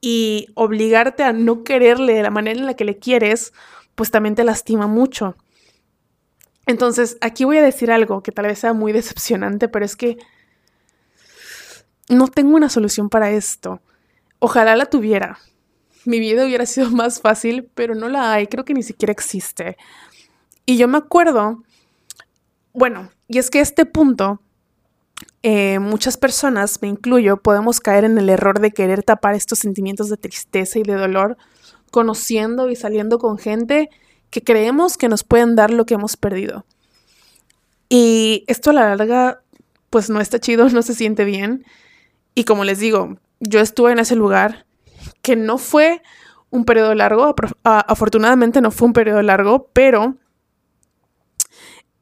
y 0.00 0.48
obligarte 0.54 1.22
a 1.22 1.32
no 1.32 1.62
quererle 1.62 2.14
de 2.14 2.22
la 2.22 2.30
manera 2.30 2.58
en 2.58 2.66
la 2.66 2.74
que 2.74 2.84
le 2.84 2.98
quieres, 2.98 3.52
pues 3.94 4.10
también 4.10 4.34
te 4.34 4.44
lastima 4.44 4.86
mucho. 4.86 5.36
Entonces, 6.66 7.18
aquí 7.20 7.44
voy 7.44 7.58
a 7.58 7.62
decir 7.62 7.90
algo 7.90 8.22
que 8.22 8.32
tal 8.32 8.46
vez 8.46 8.58
sea 8.58 8.72
muy 8.72 8.92
decepcionante, 9.00 9.68
pero 9.68 9.84
es 9.84 9.96
que 9.96 10.18
no 12.08 12.28
tengo 12.28 12.56
una 12.56 12.68
solución 12.68 13.08
para 13.08 13.30
esto. 13.30 13.80
Ojalá 14.38 14.74
la 14.76 14.86
tuviera. 14.86 15.38
Mi 16.04 16.18
vida 16.18 16.44
hubiera 16.44 16.66
sido 16.66 16.90
más 16.92 17.20
fácil, 17.20 17.70
pero 17.74 17.94
no 17.94 18.08
la 18.08 18.32
hay, 18.32 18.46
creo 18.46 18.64
que 18.64 18.74
ni 18.74 18.82
siquiera 18.82 19.12
existe. 19.12 19.76
Y 20.64 20.76
yo 20.76 20.88
me 20.88 20.98
acuerdo, 20.98 21.62
bueno, 22.72 23.10
y 23.28 23.38
es 23.38 23.50
que 23.50 23.60
este 23.60 23.86
punto 23.86 24.40
eh, 25.42 25.78
muchas 25.78 26.16
personas, 26.16 26.82
me 26.82 26.88
incluyo, 26.88 27.38
podemos 27.38 27.80
caer 27.80 28.04
en 28.04 28.18
el 28.18 28.28
error 28.28 28.60
de 28.60 28.72
querer 28.72 29.02
tapar 29.02 29.34
estos 29.34 29.58
sentimientos 29.58 30.10
de 30.10 30.16
tristeza 30.16 30.78
y 30.78 30.82
de 30.82 30.94
dolor 30.94 31.36
conociendo 31.90 32.70
y 32.70 32.76
saliendo 32.76 33.18
con 33.18 33.38
gente 33.38 33.90
que 34.30 34.42
creemos 34.42 34.96
que 34.96 35.08
nos 35.08 35.24
pueden 35.24 35.56
dar 35.56 35.70
lo 35.70 35.86
que 35.86 35.94
hemos 35.94 36.16
perdido. 36.16 36.64
Y 37.88 38.44
esto 38.46 38.70
a 38.70 38.72
la 38.74 38.94
larga, 38.94 39.42
pues 39.88 40.10
no 40.10 40.20
está 40.20 40.38
chido, 40.38 40.68
no 40.68 40.82
se 40.82 40.94
siente 40.94 41.24
bien. 41.24 41.64
Y 42.34 42.44
como 42.44 42.64
les 42.64 42.78
digo, 42.78 43.16
yo 43.40 43.60
estuve 43.60 43.92
en 43.92 43.98
ese 43.98 44.14
lugar 44.14 44.66
que 45.22 45.36
no 45.36 45.58
fue 45.58 46.02
un 46.50 46.64
periodo 46.64 46.94
largo, 46.94 47.34
afortunadamente 47.62 48.60
no 48.60 48.70
fue 48.70 48.88
un 48.88 48.92
periodo 48.92 49.22
largo, 49.22 49.68
pero 49.72 50.16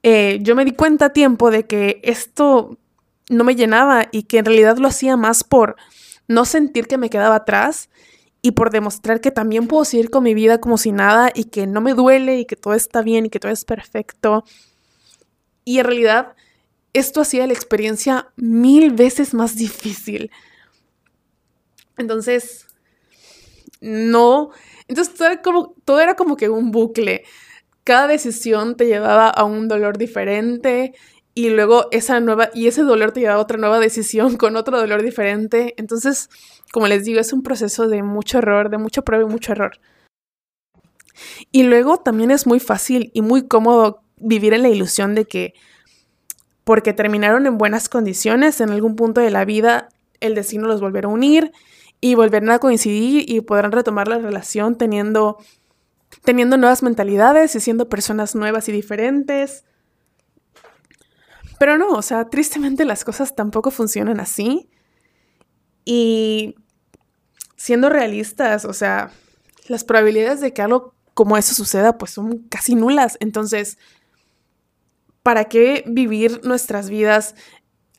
eh, 0.02 0.38
yo 0.42 0.56
me 0.56 0.64
di 0.64 0.72
cuenta 0.72 1.06
a 1.06 1.12
tiempo 1.12 1.50
de 1.50 1.66
que 1.66 2.00
esto 2.02 2.78
no 3.28 3.44
me 3.44 3.54
llenaba 3.54 4.08
y 4.10 4.24
que 4.24 4.38
en 4.38 4.44
realidad 4.44 4.78
lo 4.78 4.88
hacía 4.88 5.16
más 5.16 5.44
por 5.44 5.76
no 6.26 6.44
sentir 6.44 6.86
que 6.86 6.98
me 6.98 7.10
quedaba 7.10 7.36
atrás 7.36 7.88
y 8.42 8.52
por 8.52 8.70
demostrar 8.70 9.20
que 9.20 9.30
también 9.30 9.66
puedo 9.66 9.84
seguir 9.84 10.10
con 10.10 10.22
mi 10.22 10.34
vida 10.34 10.60
como 10.60 10.78
si 10.78 10.92
nada 10.92 11.30
y 11.34 11.44
que 11.44 11.66
no 11.66 11.80
me 11.80 11.94
duele 11.94 12.38
y 12.38 12.44
que 12.44 12.56
todo 12.56 12.74
está 12.74 13.02
bien 13.02 13.26
y 13.26 13.30
que 13.30 13.40
todo 13.40 13.52
es 13.52 13.64
perfecto. 13.64 14.44
Y 15.64 15.78
en 15.80 15.86
realidad 15.86 16.34
esto 16.92 17.20
hacía 17.20 17.46
la 17.46 17.52
experiencia 17.52 18.28
mil 18.36 18.92
veces 18.92 19.34
más 19.34 19.56
difícil. 19.56 20.30
Entonces, 21.96 22.66
no. 23.80 24.50
Entonces 24.86 25.14
todo 25.14 25.28
era 25.28 25.42
como, 25.42 25.74
todo 25.84 26.00
era 26.00 26.14
como 26.14 26.36
que 26.36 26.48
un 26.48 26.70
bucle. 26.70 27.24
Cada 27.84 28.06
decisión 28.06 28.76
te 28.76 28.86
llevaba 28.86 29.28
a 29.28 29.44
un 29.44 29.68
dolor 29.68 29.98
diferente 29.98 30.94
y 31.38 31.50
luego 31.50 31.86
esa 31.92 32.18
nueva, 32.18 32.50
y 32.52 32.66
ese 32.66 32.82
dolor 32.82 33.12
te 33.12 33.20
lleva 33.20 33.34
a 33.34 33.38
otra 33.38 33.58
nueva 33.58 33.78
decisión 33.78 34.36
con 34.38 34.56
otro 34.56 34.76
dolor 34.76 35.04
diferente. 35.04 35.72
Entonces, 35.76 36.30
como 36.72 36.88
les 36.88 37.04
digo, 37.04 37.20
es 37.20 37.32
un 37.32 37.44
proceso 37.44 37.86
de 37.86 38.02
mucho 38.02 38.38
error, 38.38 38.70
de 38.70 38.78
mucho 38.78 39.02
prueba 39.02 39.24
y 39.24 39.30
mucho 39.30 39.52
error. 39.52 39.78
Y 41.52 41.62
luego 41.62 41.98
también 41.98 42.32
es 42.32 42.48
muy 42.48 42.58
fácil 42.58 43.12
y 43.14 43.22
muy 43.22 43.46
cómodo 43.46 44.02
vivir 44.16 44.52
en 44.52 44.62
la 44.62 44.68
ilusión 44.68 45.14
de 45.14 45.26
que 45.26 45.54
porque 46.64 46.92
terminaron 46.92 47.46
en 47.46 47.56
buenas 47.56 47.88
condiciones, 47.88 48.60
en 48.60 48.70
algún 48.70 48.96
punto 48.96 49.20
de 49.20 49.30
la 49.30 49.44
vida 49.44 49.90
el 50.18 50.34
destino 50.34 50.66
los 50.66 50.80
volverá 50.80 51.06
a 51.06 51.12
unir 51.12 51.52
y 52.00 52.16
volverán 52.16 52.50
a 52.50 52.58
coincidir 52.58 53.30
y 53.30 53.42
podrán 53.42 53.70
retomar 53.70 54.08
la 54.08 54.18
relación 54.18 54.76
teniendo 54.76 55.38
teniendo 56.24 56.56
nuevas 56.56 56.82
mentalidades 56.82 57.54
y 57.54 57.60
siendo 57.60 57.88
personas 57.88 58.34
nuevas 58.34 58.68
y 58.68 58.72
diferentes. 58.72 59.64
Pero 61.58 61.78
no, 61.78 61.90
o 61.90 62.02
sea, 62.02 62.28
tristemente 62.30 62.84
las 62.84 63.04
cosas 63.04 63.34
tampoco 63.34 63.70
funcionan 63.70 64.20
así. 64.20 64.68
Y 65.84 66.54
siendo 67.56 67.88
realistas, 67.88 68.64
o 68.64 68.72
sea, 68.72 69.10
las 69.66 69.84
probabilidades 69.84 70.40
de 70.40 70.52
que 70.52 70.62
algo 70.62 70.94
como 71.14 71.36
eso 71.36 71.54
suceda 71.54 71.98
pues 71.98 72.12
son 72.12 72.38
casi 72.48 72.74
nulas. 72.74 73.16
Entonces, 73.20 73.78
¿para 75.22 75.46
qué 75.46 75.82
vivir 75.86 76.40
nuestras 76.44 76.88
vidas 76.88 77.34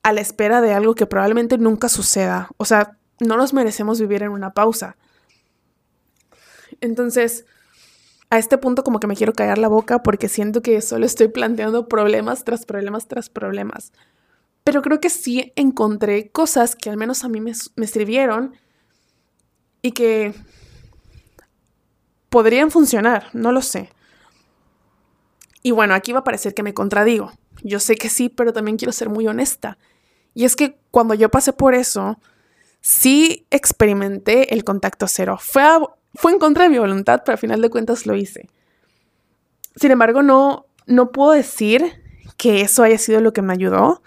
a 0.04 0.14
la 0.14 0.22
espera 0.22 0.62
de 0.62 0.74
algo 0.74 0.96
que 0.96 1.06
probablemente 1.06 1.58
nunca 1.58 1.90
suceda? 1.90 2.50
O 2.58 2.66
sea, 2.66 2.98
no 3.20 3.36
nos 3.36 3.54
merecemos 3.54 4.00
vivir 4.00 4.24
en 4.24 4.30
una 4.30 4.54
pausa. 4.54 4.96
Entonces, 6.80 7.46
a 8.30 8.38
este 8.38 8.58
punto 8.58 8.84
como 8.84 9.00
que 9.00 9.08
me 9.08 9.16
quiero 9.16 9.34
callar 9.34 9.58
la 9.58 9.68
boca 9.68 10.04
porque 10.04 10.30
siento 10.30 10.62
que 10.62 10.82
solo 10.82 11.06
estoy 11.06 11.30
planteando 11.30 11.88
problemas 11.88 12.44
tras 12.44 12.66
problemas 12.66 13.08
tras 13.08 13.30
problemas. 13.30 13.92
Pero 14.64 14.82
creo 14.82 15.00
que 15.00 15.10
sí 15.10 15.52
encontré 15.56 16.30
cosas 16.30 16.76
que 16.76 16.90
al 16.90 16.98
menos 16.98 17.24
a 17.24 17.30
mí 17.30 17.42
me, 17.42 17.54
me 17.76 17.88
sirvieron 17.88 18.56
y 19.82 19.92
que 19.92 20.34
podrían 22.30 22.70
funcionar, 22.70 23.28
no 23.34 23.52
lo 23.52 23.62
sé. 23.62 23.90
Y 25.64 25.72
bueno, 25.72 25.94
aquí 25.94 26.12
va 26.12 26.20
a 26.20 26.24
parecer 26.24 26.54
que 26.54 26.64
me 26.64 26.74
contradigo. 26.74 27.32
Yo 27.64 27.80
sé 27.80 27.96
que 27.96 28.10
sí, 28.10 28.30
pero 28.30 28.54
también 28.54 28.78
quiero 28.78 28.92
ser 28.92 29.10
muy 29.10 29.28
honesta. 29.28 29.78
Y 30.34 30.46
es 30.46 30.56
que 30.56 30.80
cuando 30.92 31.14
yo 31.16 31.30
pasé 31.30 31.52
por 31.52 31.74
eso, 31.74 32.20
sí 32.82 33.48
experimenté 33.50 34.54
el 34.54 34.64
contacto 34.64 35.08
cero. 35.08 35.38
Fue, 35.42 35.64
fue 36.16 36.32
en 36.32 36.40
contra 36.40 36.64
de 36.64 36.70
mi 36.70 36.80
voluntad, 36.80 37.22
pero 37.24 37.34
al 37.34 37.40
final 37.40 37.62
de 37.62 37.70
cuentas 37.70 38.06
lo 38.06 38.16
hice. 38.16 38.50
Sin 39.76 39.92
embargo, 39.92 40.22
no, 40.22 40.66
no 40.88 41.12
puedo 41.12 41.32
decir 41.32 42.02
que 42.38 42.62
eso 42.62 42.84
haya 42.84 42.98
sido 42.98 43.22
lo 43.22 43.34
que 43.34 43.42
me 43.42 43.54
ayudó 43.54 44.02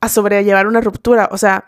a 0.00 0.08
sobrellevar 0.08 0.66
una 0.66 0.80
ruptura. 0.80 1.28
O 1.32 1.38
sea, 1.38 1.66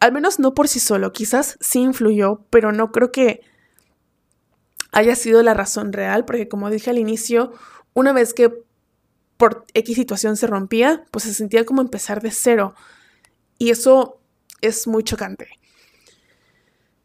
al 0.00 0.12
menos 0.12 0.38
no 0.38 0.54
por 0.54 0.68
sí 0.68 0.80
solo. 0.80 1.12
Quizás 1.12 1.56
sí 1.60 1.80
influyó, 1.80 2.44
pero 2.50 2.72
no 2.72 2.90
creo 2.90 3.12
que 3.12 3.42
haya 4.90 5.16
sido 5.16 5.42
la 5.42 5.54
razón 5.54 5.92
real, 5.92 6.24
porque 6.24 6.48
como 6.48 6.70
dije 6.70 6.90
al 6.90 6.98
inicio, 6.98 7.52
una 7.94 8.12
vez 8.12 8.34
que 8.34 8.52
por 9.36 9.64
X 9.74 9.96
situación 9.96 10.36
se 10.36 10.46
rompía, 10.46 11.04
pues 11.10 11.24
se 11.24 11.34
sentía 11.34 11.64
como 11.64 11.80
empezar 11.80 12.20
de 12.22 12.30
cero. 12.30 12.74
Y 13.58 13.70
eso 13.70 14.20
es 14.60 14.86
muy 14.86 15.02
chocante. 15.02 15.48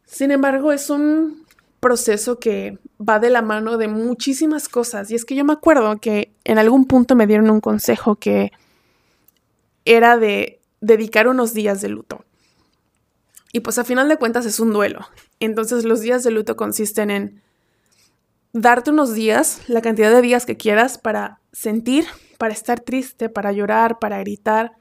Sin 0.08 0.32
embargo, 0.32 0.72
es 0.72 0.90
un 0.90 1.46
proceso 1.80 2.40
que 2.40 2.80
va 3.00 3.20
de 3.20 3.30
la 3.30 3.42
mano 3.42 3.78
de 3.78 3.88
muchísimas 3.88 4.70
cosas. 4.70 5.12
Y 5.12 5.16
es 5.16 5.26
que 5.26 5.36
yo 5.36 5.46
me 5.46 5.54
acuerdo 5.54 6.00
que 6.00 6.34
en 6.44 6.58
algún 6.58 6.86
punto 6.86 7.16
me 7.16 7.28
dieron 7.28 7.50
un 7.50 7.62
consejo 7.62 8.16
que 8.16 8.52
era 9.86 10.18
de 10.18 10.60
dedicar 10.82 11.28
unos 11.28 11.54
días 11.54 11.82
de 11.82 11.90
luto. 11.90 12.24
Y 13.54 13.60
pues 13.60 13.78
a 13.78 13.84
final 13.84 14.10
de 14.10 14.18
cuentas 14.18 14.46
es 14.46 14.60
un 14.60 14.74
duelo. 14.74 15.08
Entonces 15.40 15.84
los 15.84 16.02
días 16.02 16.24
de 16.24 16.32
luto 16.32 16.56
consisten 16.56 17.12
en 17.12 17.42
darte 18.54 18.92
unos 18.92 19.14
días, 19.14 19.62
la 19.68 19.82
cantidad 19.82 20.12
de 20.12 20.22
días 20.22 20.46
que 20.46 20.58
quieras 20.58 20.98
para 20.98 21.42
sentir, 21.52 22.06
para 22.38 22.54
estar 22.54 22.80
triste, 22.80 23.30
para 23.30 23.52
llorar, 23.52 24.00
para 24.00 24.20
gritar, 24.20 24.74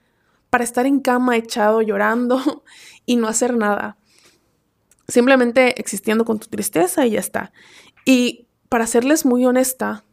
para 0.51 0.65
estar 0.65 0.87
en 0.87 1.01
cama 1.01 1.37
echado 1.37 1.83
llorando 1.83 2.65
y 3.07 3.17
no 3.17 3.29
hacer 3.29 3.57
nada. 3.57 3.97
Simplemente 5.09 5.81
existiendo 5.81 6.25
con 6.25 6.39
tu 6.39 6.49
tristeza 6.49 7.07
y 7.07 7.13
ya 7.13 7.21
está. 7.21 7.53
Y 8.05 8.47
para 8.69 8.87
serles 8.87 9.25
muy 9.25 9.47
honesta, 9.47 10.05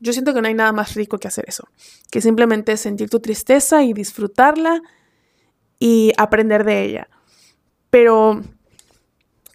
yo 0.00 0.12
siento 0.12 0.34
que 0.34 0.42
no 0.42 0.48
hay 0.48 0.54
nada 0.54 0.72
más 0.72 0.94
rico 0.94 1.18
que 1.18 1.28
hacer 1.28 1.44
eso, 1.48 1.68
que 2.10 2.20
simplemente 2.20 2.76
sentir 2.76 3.08
tu 3.08 3.20
tristeza 3.20 3.82
y 3.82 3.92
disfrutarla 3.92 4.82
y 5.78 6.12
aprender 6.16 6.64
de 6.64 6.82
ella. 6.82 7.08
Pero, 7.90 8.42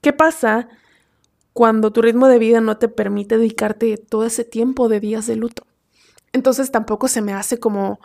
¿qué 0.02 0.14
pasa 0.14 0.70
cuando 1.58 1.92
tu 1.92 2.04
ritmo 2.04 2.28
de 2.28 2.38
vida 2.38 2.62
no 2.62 2.78
te 2.78 2.88
permite 2.88 3.40
dedicarte 3.40 3.98
todo 3.98 4.28
ese 4.28 4.44
tiempo 4.44 4.90
de 4.90 5.00
días 5.00 5.26
de 5.26 5.36
luto. 5.36 5.66
Entonces 6.32 6.70
tampoco 6.70 7.08
se 7.08 7.24
me 7.24 7.34
hace 7.34 7.60
como 7.60 8.00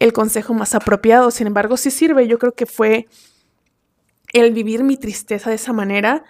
el 0.00 0.12
consejo 0.12 0.52
más 0.52 0.74
apropiado, 0.74 1.30
sin 1.30 1.46
embargo 1.46 1.78
sí 1.78 1.90
sirve, 1.90 2.28
yo 2.28 2.38
creo 2.38 2.52
que 2.52 2.66
fue 2.66 3.08
el 4.32 4.52
vivir 4.52 4.84
mi 4.84 4.96
tristeza 4.96 5.50
de 5.50 5.56
esa 5.56 5.72
manera 5.72 6.24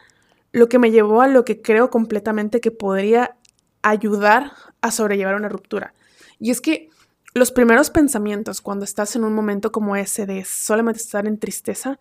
lo 0.53 0.69
que 0.69 0.79
me 0.79 0.91
llevó 0.91 1.23
a 1.23 1.29
lo 1.29 1.45
que 1.45 1.63
creo 1.63 1.91
completamente 1.91 2.61
que 2.61 2.71
podría 2.71 3.37
ayudar 3.83 4.53
a 4.81 4.91
sobrellevar 4.91 5.37
una 5.37 5.49
ruptura. 5.49 5.95
Y 6.39 6.51
es 6.51 6.61
que 6.61 6.89
los 7.35 7.53
primeros 7.53 7.91
pensamientos 7.91 8.61
cuando 8.61 8.85
estás 8.85 9.15
en 9.15 9.25
un 9.25 9.33
momento 9.33 9.71
como 9.71 9.95
ese 9.97 10.27
de 10.27 10.45
solamente 10.45 11.01
estar 11.01 11.27
en 11.27 11.39
tristeza, 11.39 11.99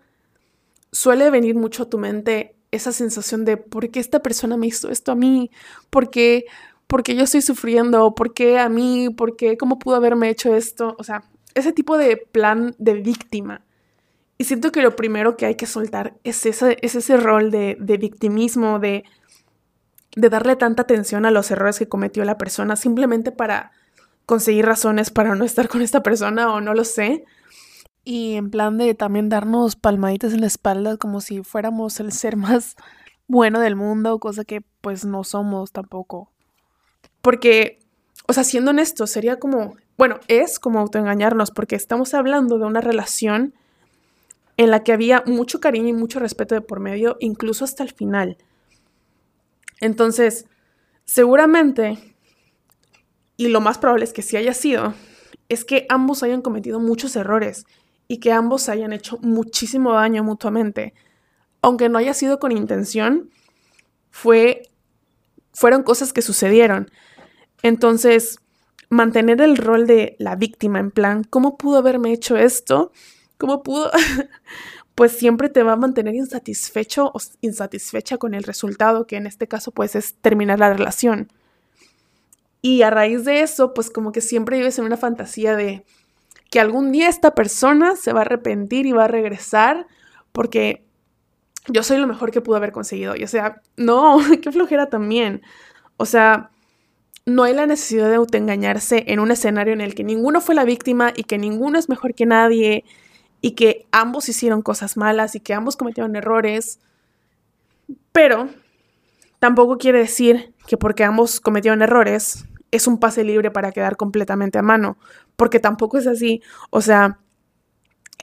suele 0.92 1.30
venir 1.30 1.56
mucho 1.56 1.84
a 1.84 1.90
tu 1.90 1.98
mente 1.98 2.56
esa 2.72 2.92
sensación 2.92 3.46
de 3.46 3.58
por 3.58 3.90
qué 3.90 4.00
esta 4.00 4.22
persona 4.22 4.58
me 4.58 4.68
hizo 4.68 4.90
esto 4.90 5.12
a 5.12 5.16
mí, 5.16 5.52
por 5.90 6.10
qué, 6.10 6.46
yo 7.08 7.24
estoy 7.24 7.42
sufriendo, 7.42 8.14
por 8.16 8.34
qué 8.34 8.60
a 8.60 8.70
mí, 8.70 9.10
por 9.10 9.36
qué, 9.36 9.58
cómo 9.58 9.80
pudo 9.80 9.96
haberme 9.96 10.30
hecho 10.30 10.56
esto, 10.56 10.96
o 10.98 11.04
sea, 11.04 11.24
ese 11.56 11.74
tipo 11.74 11.98
de 11.98 12.18
plan 12.18 12.76
de 12.78 12.94
víctima. 12.94 13.62
Y 14.40 14.46
siento 14.46 14.72
que 14.72 14.82
lo 14.82 14.96
primero 14.96 15.36
que 15.36 15.46
hay 15.46 15.56
que 15.56 15.66
soltar 15.66 16.16
es 16.24 16.46
ese, 16.46 16.78
es 16.82 16.96
ese 16.96 17.18
rol 17.18 17.52
de, 17.52 17.76
victimismo, 18.00 18.80
de, 18.80 19.04
de 20.16 20.30
darle 20.30 20.56
tanta 20.56 20.84
atención 20.84 21.26
a 21.26 21.32
los 21.32 21.52
errores 21.52 21.78
que 21.78 21.90
cometió 21.90 22.24
la 22.24 22.38
persona 22.38 22.78
simplemente 22.78 23.34
para 23.34 23.74
conseguir 24.26 24.66
razones 24.66 25.10
para 25.10 25.36
no 25.36 25.44
estar 25.44 25.68
con 25.68 25.82
esta 25.82 26.04
persona 26.04 26.54
o 26.54 26.62
no 26.62 26.74
lo 26.74 26.86
sé. 26.86 27.26
Y 28.06 28.36
en 28.36 28.50
plan 28.50 28.78
de 28.78 28.96
también 28.96 29.28
darnos 29.28 29.76
palmaditas 29.76 30.32
en 30.32 30.40
la 30.40 30.48
espalda 30.48 30.96
como 30.96 31.20
si 31.20 31.44
fuéramos 31.44 32.00
el 32.00 32.14
ser 32.14 32.38
más 32.38 32.78
bueno 33.28 33.60
del 33.60 33.76
mundo, 33.76 34.20
cosa 34.20 34.46
que 34.46 34.62
pues 34.80 35.04
no 35.04 35.26
somos 35.26 35.74
tampoco. 35.74 36.32
Porque, 37.22 37.80
o 38.26 38.32
sea, 38.32 38.46
siendo 38.46 38.72
honesto, 38.72 39.06
sería 39.06 39.38
como, 39.38 39.76
bueno, 39.98 40.22
es 40.30 40.60
como 40.60 40.80
autoengañarnos 40.80 41.52
porque 41.52 41.76
estamos 41.76 42.14
hablando 42.14 42.58
de 42.58 42.66
una 42.66 42.80
relación 42.80 43.54
en 44.60 44.72
la 44.72 44.84
que 44.84 44.92
había 44.92 45.24
mucho 45.26 45.62
cariño 45.62 45.88
y 45.88 45.94
mucho 45.94 46.20
respeto 46.20 46.54
de 46.54 46.60
por 46.60 46.82
medio, 46.82 47.16
incluso 47.22 47.64
hasta 47.64 47.82
el 47.82 47.94
final. 47.94 48.36
Entonces, 49.80 50.48
seguramente, 51.06 51.98
y 53.38 53.48
lo 53.48 53.62
más 53.62 53.78
probable 53.78 54.04
es 54.04 54.12
que 54.12 54.22
sí 54.22 54.36
haya 54.36 54.54
sido, 54.54 54.94
es 55.48 55.64
que 55.64 55.86
ambos 55.88 56.24
hayan 56.24 56.42
cometido 56.42 56.82
muchos 56.82 57.16
errores 57.16 57.68
y 58.10 58.18
que 58.18 58.34
ambos 58.34 58.68
hayan 58.68 58.92
hecho 58.92 59.18
muchísimo 59.22 59.94
daño 59.94 60.26
mutuamente. 60.26 60.94
Aunque 61.62 61.88
no 61.88 61.98
haya 61.98 62.14
sido 62.14 62.38
con 62.38 62.52
intención, 62.52 63.30
fue, 64.12 64.64
fueron 65.54 65.84
cosas 65.84 66.12
que 66.12 66.22
sucedieron. 66.22 66.92
Entonces, 67.64 68.40
mantener 68.90 69.40
el 69.40 69.56
rol 69.56 69.88
de 69.88 70.18
la 70.20 70.36
víctima 70.36 70.80
en 70.80 70.92
plan, 70.92 71.24
¿cómo 71.24 71.58
pudo 71.58 71.78
haberme 71.78 72.12
hecho 72.12 72.36
esto? 72.36 72.92
¿Cómo 73.40 73.64
pudo? 73.64 73.90
pues 74.96 75.14
siempre 75.14 75.48
te 75.48 75.64
va 75.64 75.72
a 75.72 75.78
mantener 75.78 76.14
insatisfecho 76.14 77.10
o 77.14 77.20
insatisfecha 77.40 78.18
con 78.18 78.34
el 78.34 78.44
resultado, 78.44 79.08
que 79.08 79.16
en 79.16 79.26
este 79.26 79.48
caso 79.48 79.72
pues 79.72 79.96
es 79.96 80.16
terminar 80.16 80.60
la 80.60 80.74
relación. 80.74 81.32
Y 82.62 82.82
a 82.82 82.90
raíz 82.90 83.24
de 83.24 83.42
eso, 83.42 83.74
pues 83.74 83.90
como 83.90 84.12
que 84.12 84.20
siempre 84.20 84.58
vives 84.58 84.78
en 84.78 84.84
una 84.84 84.98
fantasía 84.98 85.56
de, 85.56 85.86
que 86.52 86.60
algún 86.60 86.92
día 86.92 87.08
esta 87.08 87.34
persona 87.34 87.96
se 87.96 88.12
va 88.12 88.20
a 88.20 88.24
arrepentir 88.24 88.86
y 88.86 88.92
va 88.92 89.06
a 89.06 89.08
regresar 89.08 89.88
porque 90.34 90.84
yo 91.68 91.82
soy 91.82 91.98
lo 91.98 92.08
mejor 92.08 92.32
que 92.32 92.42
pudo 92.42 92.58
haber 92.58 92.74
conseguido. 92.74 93.16
Y 93.16 93.24
o 93.24 93.28
sea, 93.28 93.62
no, 93.78 94.20
qué 94.42 94.52
flojera 94.52 94.88
también. 94.90 95.42
O 95.96 96.06
sea, 96.06 96.52
no 97.26 97.44
hay 97.44 97.54
la 97.54 97.68
necesidad 97.68 98.10
de 98.10 98.16
autoengañarse 98.16 99.06
en 99.08 99.22
un 99.22 99.32
escenario 99.32 99.72
en 99.72 99.80
el 99.80 99.96
que 99.96 100.04
ninguno 100.04 100.42
fue 100.42 100.56
la 100.56 100.66
víctima 100.66 101.14
y 101.16 101.24
que 101.24 101.38
ninguno 101.38 101.80
es 101.80 101.88
mejor 101.88 102.16
que 102.16 102.26
nadie 102.26 102.84
y 103.42 103.52
que 103.52 103.88
ambos 103.92 104.30
hicieron 104.30 104.62
cosas 104.62 104.98
malas 104.98 105.36
y 105.36 105.40
que 105.40 105.54
ambos 105.54 105.78
cometieron 105.78 106.16
errores. 106.16 106.80
Pero 108.12 108.50
tampoco 109.40 109.78
quiere 109.78 110.00
decir 110.00 110.54
que 110.68 110.78
porque 110.78 111.04
ambos 111.04 111.40
cometieron 111.40 111.82
errores 111.82 112.46
es 112.72 112.88
un 112.88 113.00
pase 113.00 113.24
libre 113.24 113.52
para 113.52 113.72
quedar 113.72 113.98
completamente 113.98 114.60
a 114.60 114.62
mano, 114.62 114.98
porque 115.36 115.60
tampoco 115.60 115.98
es 115.98 116.08
así. 116.08 116.42
O 116.70 116.82
sea, 116.82 117.20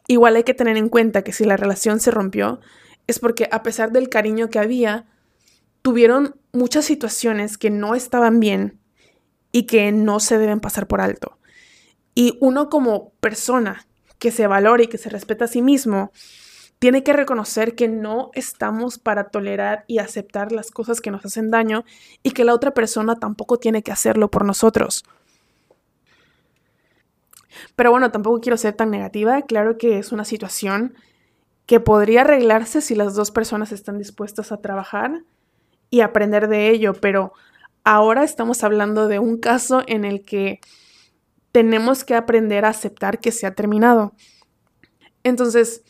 igual 0.07 0.37
hay 0.37 0.45
que 0.45 0.55
tener 0.55 0.77
en 0.77 0.89
cuenta 0.89 1.23
que 1.23 1.33
si 1.33 1.45
la 1.45 1.57
relación 1.57 2.01
se 2.01 2.11
rompió, 2.11 2.61
es 3.07 3.19
porque 3.19 3.49
a 3.51 3.63
pesar 3.63 3.93
del 3.93 4.09
cariño 4.09 4.51
que 4.51 4.59
había, 4.59 5.07
tuvieron 5.83 6.37
muchas 6.53 6.85
situaciones 6.85 7.59
que 7.59 7.71
no 7.71 7.95
estaban 7.95 8.41
bien 8.41 8.81
y 9.53 9.65
que 9.65 9.93
no 9.93 10.21
se 10.21 10.39
deben 10.39 10.61
pasar 10.61 10.87
por 10.87 11.01
alto. 11.01 11.39
Y 12.15 12.37
uno 12.41 12.69
como 12.71 13.13
persona 13.21 13.86
que 14.19 14.31
se 14.31 14.47
valora 14.47 14.83
y 14.83 14.87
que 14.87 14.99
se 14.99 15.11
respeta 15.11 15.47
a 15.47 15.49
sí 15.49 15.63
mismo, 15.63 16.13
tiene 16.79 17.03
que 17.03 17.13
reconocer 17.13 17.75
que 17.75 17.89
no 17.89 18.31
estamos 18.35 18.99
para 18.99 19.31
tolerar 19.31 19.85
y 19.87 19.99
aceptar 19.99 20.53
las 20.53 20.71
cosas 20.71 21.01
que 21.01 21.11
nos 21.11 21.25
hacen 21.25 21.51
daño 21.51 21.85
y 22.23 22.33
que 22.33 22.45
la 22.45 22.55
otra 22.55 22.75
persona 22.75 23.17
tampoco 23.17 23.59
tiene 23.59 23.83
que 23.83 23.93
hacerlo 23.93 24.31
por 24.31 24.45
nosotros. 24.45 25.05
Pero 27.75 27.91
bueno, 27.91 28.11
tampoco 28.11 28.41
quiero 28.41 28.57
ser 28.59 28.75
tan 28.75 28.91
negativa. 28.91 29.43
Claro 29.43 29.79
que 29.79 29.99
es 29.99 30.13
una 30.13 30.25
situación 30.25 30.95
que 31.65 31.81
podría 31.81 32.21
arreglarse 32.21 32.81
si 32.81 32.95
las 32.95 33.15
dos 33.15 33.31
personas 33.31 33.73
están 33.73 33.99
dispuestas 33.99 34.53
a 34.53 34.61
trabajar 34.61 35.23
y 35.91 36.01
aprender 36.01 36.49
de 36.49 36.71
ello, 36.71 36.95
pero 36.95 37.33
ahora 37.85 38.23
estamos 38.23 38.63
hablando 38.63 39.09
de 39.09 39.19
un 39.19 39.39
caso 39.39 39.83
en 39.87 40.05
el 40.05 40.25
que 40.25 40.61
tenemos 41.57 42.05
que 42.05 42.15
aprender 42.15 42.67
a 42.67 42.69
aceptar 42.69 43.19
que 43.19 43.33
se 43.33 43.47
ha 43.47 43.55
terminado. 43.55 44.13
Entonces, 45.23 45.85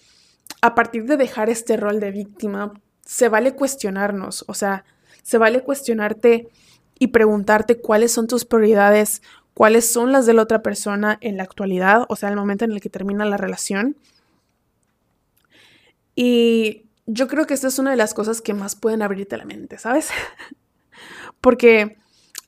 a 0.61 0.77
partir 0.77 1.07
de 1.07 1.17
dejar 1.17 1.51
este 1.51 1.77
rol 1.77 1.99
de 1.99 2.13
víctima, 2.13 2.73
se 3.05 3.29
vale 3.29 3.57
cuestionarnos, 3.57 4.45
o 4.47 4.55
sea, 4.55 4.85
se 5.25 5.39
vale 5.39 5.65
cuestionarte 5.65 6.47
y 7.01 7.09
preguntarte 7.09 7.81
cuáles 7.81 8.13
son 8.13 8.29
tus 8.29 8.45
prioridades, 8.45 9.23
cuáles 9.55 9.91
son 9.91 10.13
las 10.13 10.25
de 10.25 10.35
la 10.35 10.43
otra 10.43 10.63
persona 10.63 11.19
en 11.21 11.37
la 11.37 11.43
actualidad, 11.43 12.07
o 12.09 12.15
sea, 12.15 12.29
el 12.29 12.37
momento 12.37 12.65
en 12.65 12.71
el 12.71 12.81
que 12.81 12.89
termina 12.89 13.25
la 13.25 13.37
relación. 13.37 13.97
Y 16.15 16.85
yo 17.07 17.27
creo 17.27 17.45
que 17.49 17.55
esta 17.55 17.67
es 17.67 17.81
una 17.81 17.91
de 17.91 17.97
las 17.97 18.15
cosas 18.15 18.41
que 18.41 18.55
más 18.55 18.77
pueden 18.77 19.03
abrirte 19.03 19.37
la 19.37 19.45
mente, 19.45 19.79
¿sabes? 19.79 20.11
Porque 21.41 21.99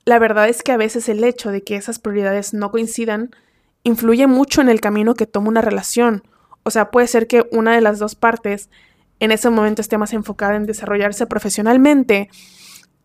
la 0.05 0.19
verdad 0.19 0.49
es 0.49 0.63
que 0.63 0.71
a 0.71 0.77
veces 0.77 1.09
el 1.09 1.23
hecho 1.23 1.51
de 1.51 1.63
que 1.63 1.75
esas 1.75 1.99
prioridades 1.99 2.53
no 2.53 2.71
coincidan 2.71 3.31
influye 3.83 4.27
mucho 4.27 4.61
en 4.61 4.69
el 4.69 4.81
camino 4.81 5.13
que 5.13 5.27
toma 5.27 5.49
una 5.49 5.61
relación. 5.61 6.23
O 6.63 6.71
sea, 6.71 6.91
puede 6.91 7.07
ser 7.07 7.27
que 7.27 7.47
una 7.51 7.73
de 7.73 7.81
las 7.81 7.99
dos 7.99 8.15
partes 8.15 8.69
en 9.19 9.31
ese 9.31 9.49
momento 9.49 9.81
esté 9.81 9.97
más 9.97 10.13
enfocada 10.13 10.55
en 10.55 10.65
desarrollarse 10.65 11.27
profesionalmente 11.27 12.29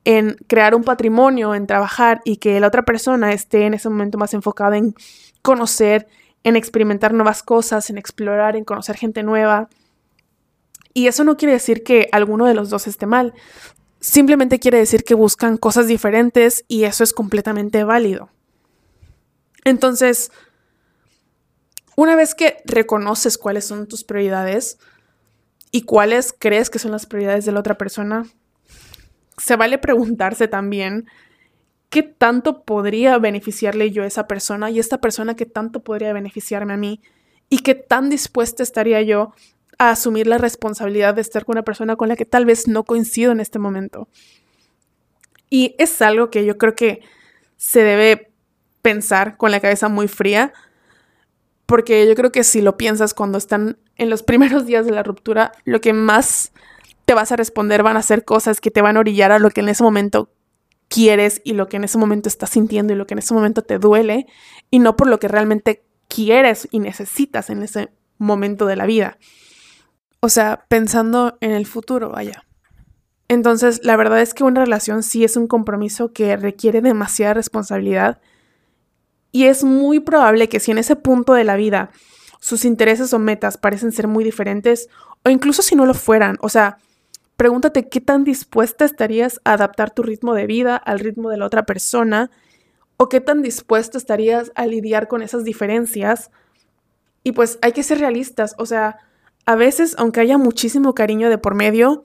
en 0.04 0.36
crear 0.46 0.74
un 0.74 0.84
patrimonio, 0.84 1.54
en 1.54 1.66
trabajar 1.66 2.20
y 2.24 2.36
que 2.36 2.60
la 2.60 2.68
otra 2.68 2.82
persona 2.82 3.32
esté 3.32 3.66
en 3.66 3.74
ese 3.74 3.88
momento 3.88 4.18
más 4.18 4.34
enfocada 4.34 4.76
en 4.76 4.94
conocer, 5.42 6.08
en 6.44 6.56
experimentar 6.56 7.14
nuevas 7.14 7.42
cosas, 7.42 7.88
en 7.90 7.98
explorar, 7.98 8.54
en 8.54 8.64
conocer 8.64 8.96
gente 8.96 9.22
nueva. 9.22 9.68
Y 10.92 11.06
eso 11.06 11.24
no 11.24 11.36
quiere 11.36 11.54
decir 11.54 11.82
que 11.82 12.08
alguno 12.12 12.46
de 12.46 12.54
los 12.54 12.70
dos 12.70 12.86
esté 12.86 13.06
mal. 13.06 13.32
Simplemente 14.04 14.60
quiere 14.60 14.76
decir 14.76 15.02
que 15.02 15.14
buscan 15.14 15.56
cosas 15.56 15.86
diferentes 15.86 16.66
y 16.68 16.84
eso 16.84 17.02
es 17.02 17.14
completamente 17.14 17.84
válido. 17.84 18.28
Entonces, 19.64 20.30
una 21.96 22.14
vez 22.14 22.34
que 22.34 22.58
reconoces 22.66 23.38
cuáles 23.38 23.64
son 23.64 23.88
tus 23.88 24.04
prioridades 24.04 24.76
y 25.70 25.86
cuáles 25.86 26.34
crees 26.38 26.68
que 26.68 26.78
son 26.78 26.90
las 26.92 27.06
prioridades 27.06 27.46
de 27.46 27.52
la 27.52 27.60
otra 27.60 27.78
persona, 27.78 28.26
se 29.38 29.56
vale 29.56 29.78
preguntarse 29.78 30.48
también 30.48 31.06
qué 31.88 32.02
tanto 32.02 32.62
podría 32.62 33.16
beneficiarle 33.16 33.90
yo 33.90 34.02
a 34.02 34.06
esa 34.06 34.26
persona 34.26 34.68
y 34.68 34.80
esta 34.80 35.00
persona 35.00 35.34
qué 35.34 35.46
tanto 35.46 35.82
podría 35.82 36.12
beneficiarme 36.12 36.74
a 36.74 36.76
mí 36.76 37.00
y 37.48 37.60
qué 37.60 37.74
tan 37.74 38.10
dispuesta 38.10 38.62
estaría 38.62 39.00
yo 39.00 39.32
asumir 39.90 40.26
la 40.26 40.38
responsabilidad 40.38 41.14
de 41.14 41.20
estar 41.20 41.44
con 41.44 41.54
una 41.54 41.62
persona 41.62 41.96
con 41.96 42.08
la 42.08 42.16
que 42.16 42.24
tal 42.24 42.44
vez 42.44 42.68
no 42.68 42.84
coincido 42.84 43.32
en 43.32 43.40
este 43.40 43.58
momento. 43.58 44.08
Y 45.50 45.74
es 45.78 46.02
algo 46.02 46.30
que 46.30 46.44
yo 46.44 46.58
creo 46.58 46.74
que 46.74 47.00
se 47.56 47.82
debe 47.82 48.32
pensar 48.82 49.36
con 49.36 49.50
la 49.50 49.60
cabeza 49.60 49.88
muy 49.88 50.08
fría, 50.08 50.52
porque 51.66 52.06
yo 52.06 52.14
creo 52.14 52.32
que 52.32 52.44
si 52.44 52.60
lo 52.60 52.76
piensas 52.76 53.14
cuando 53.14 53.38
están 53.38 53.78
en 53.96 54.10
los 54.10 54.22
primeros 54.24 54.66
días 54.66 54.86
de 54.86 54.92
la 54.92 55.02
ruptura, 55.02 55.52
lo 55.64 55.80
que 55.80 55.92
más 55.92 56.52
te 57.04 57.14
vas 57.14 57.32
a 57.32 57.36
responder 57.36 57.82
van 57.82 57.96
a 57.96 58.02
ser 58.02 58.24
cosas 58.24 58.60
que 58.60 58.70
te 58.70 58.82
van 58.82 58.96
a 58.96 59.00
orillar 59.00 59.32
a 59.32 59.38
lo 59.38 59.50
que 59.50 59.60
en 59.60 59.68
ese 59.68 59.82
momento 59.82 60.30
quieres 60.88 61.40
y 61.44 61.54
lo 61.54 61.68
que 61.68 61.76
en 61.76 61.84
ese 61.84 61.98
momento 61.98 62.28
estás 62.28 62.50
sintiendo 62.50 62.92
y 62.92 62.96
lo 62.96 63.06
que 63.06 63.14
en 63.14 63.18
ese 63.18 63.34
momento 63.34 63.62
te 63.62 63.78
duele 63.78 64.26
y 64.70 64.78
no 64.78 64.96
por 64.96 65.08
lo 65.08 65.18
que 65.18 65.28
realmente 65.28 65.84
quieres 66.08 66.68
y 66.70 66.78
necesitas 66.78 67.50
en 67.50 67.62
ese 67.62 67.90
momento 68.18 68.66
de 68.66 68.76
la 68.76 68.86
vida. 68.86 69.18
O 70.24 70.30
sea, 70.30 70.64
pensando 70.68 71.36
en 71.42 71.50
el 71.50 71.66
futuro, 71.66 72.08
vaya. 72.08 72.46
Entonces, 73.28 73.84
la 73.84 73.94
verdad 73.94 74.22
es 74.22 74.32
que 74.32 74.42
una 74.42 74.64
relación 74.64 75.02
sí 75.02 75.22
es 75.22 75.36
un 75.36 75.46
compromiso 75.46 76.14
que 76.14 76.34
requiere 76.38 76.80
demasiada 76.80 77.34
responsabilidad 77.34 78.22
y 79.32 79.44
es 79.44 79.64
muy 79.64 80.00
probable 80.00 80.48
que 80.48 80.60
si 80.60 80.70
en 80.70 80.78
ese 80.78 80.96
punto 80.96 81.34
de 81.34 81.44
la 81.44 81.56
vida 81.56 81.90
sus 82.40 82.64
intereses 82.64 83.12
o 83.12 83.18
metas 83.18 83.58
parecen 83.58 83.92
ser 83.92 84.08
muy 84.08 84.24
diferentes 84.24 84.88
o 85.26 85.28
incluso 85.28 85.60
si 85.60 85.76
no 85.76 85.84
lo 85.84 85.92
fueran, 85.92 86.38
o 86.40 86.48
sea, 86.48 86.78
pregúntate 87.36 87.90
qué 87.90 88.00
tan 88.00 88.24
dispuesta 88.24 88.86
estarías 88.86 89.42
a 89.44 89.52
adaptar 89.52 89.90
tu 89.90 90.02
ritmo 90.02 90.32
de 90.32 90.46
vida 90.46 90.74
al 90.74 91.00
ritmo 91.00 91.28
de 91.28 91.36
la 91.36 91.44
otra 91.44 91.66
persona 91.66 92.30
o 92.96 93.10
qué 93.10 93.20
tan 93.20 93.42
dispuesto 93.42 93.98
estarías 93.98 94.52
a 94.54 94.64
lidiar 94.64 95.06
con 95.06 95.20
esas 95.20 95.44
diferencias. 95.44 96.30
Y 97.24 97.32
pues 97.32 97.58
hay 97.60 97.72
que 97.72 97.82
ser 97.82 97.98
realistas, 97.98 98.54
o 98.56 98.64
sea, 98.64 99.00
a 99.46 99.56
veces, 99.56 99.94
aunque 99.98 100.20
haya 100.20 100.38
muchísimo 100.38 100.94
cariño 100.94 101.28
de 101.28 101.38
por 101.38 101.54
medio, 101.54 102.04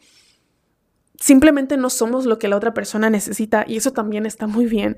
simplemente 1.19 1.77
no 1.77 1.89
somos 1.89 2.25
lo 2.25 2.39
que 2.39 2.47
la 2.47 2.57
otra 2.57 2.73
persona 2.73 3.09
necesita 3.09 3.65
y 3.67 3.77
eso 3.77 3.91
también 3.91 4.25
está 4.25 4.47
muy 4.47 4.65
bien. 4.65 4.97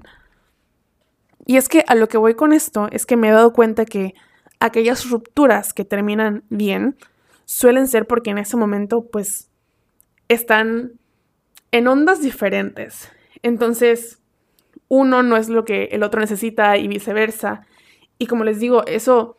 Y 1.45 1.57
es 1.57 1.69
que 1.69 1.83
a 1.87 1.95
lo 1.95 2.07
que 2.07 2.17
voy 2.17 2.35
con 2.35 2.53
esto 2.53 2.87
es 2.91 3.05
que 3.05 3.17
me 3.17 3.29
he 3.29 3.31
dado 3.31 3.53
cuenta 3.53 3.85
que 3.85 4.13
aquellas 4.59 5.09
rupturas 5.09 5.73
que 5.73 5.85
terminan 5.85 6.43
bien 6.49 6.95
suelen 7.45 7.87
ser 7.87 8.07
porque 8.07 8.29
en 8.29 8.37
ese 8.37 8.57
momento 8.57 9.07
pues 9.11 9.49
están 10.27 10.93
en 11.71 11.87
ondas 11.87 12.21
diferentes. 12.21 13.09
Entonces, 13.43 14.19
uno 14.87 15.23
no 15.23 15.37
es 15.37 15.49
lo 15.49 15.65
que 15.65 15.85
el 15.85 16.03
otro 16.03 16.21
necesita 16.21 16.77
y 16.77 16.87
viceversa. 16.87 17.65
Y 18.17 18.27
como 18.27 18.43
les 18.43 18.59
digo, 18.59 18.85
eso 18.85 19.37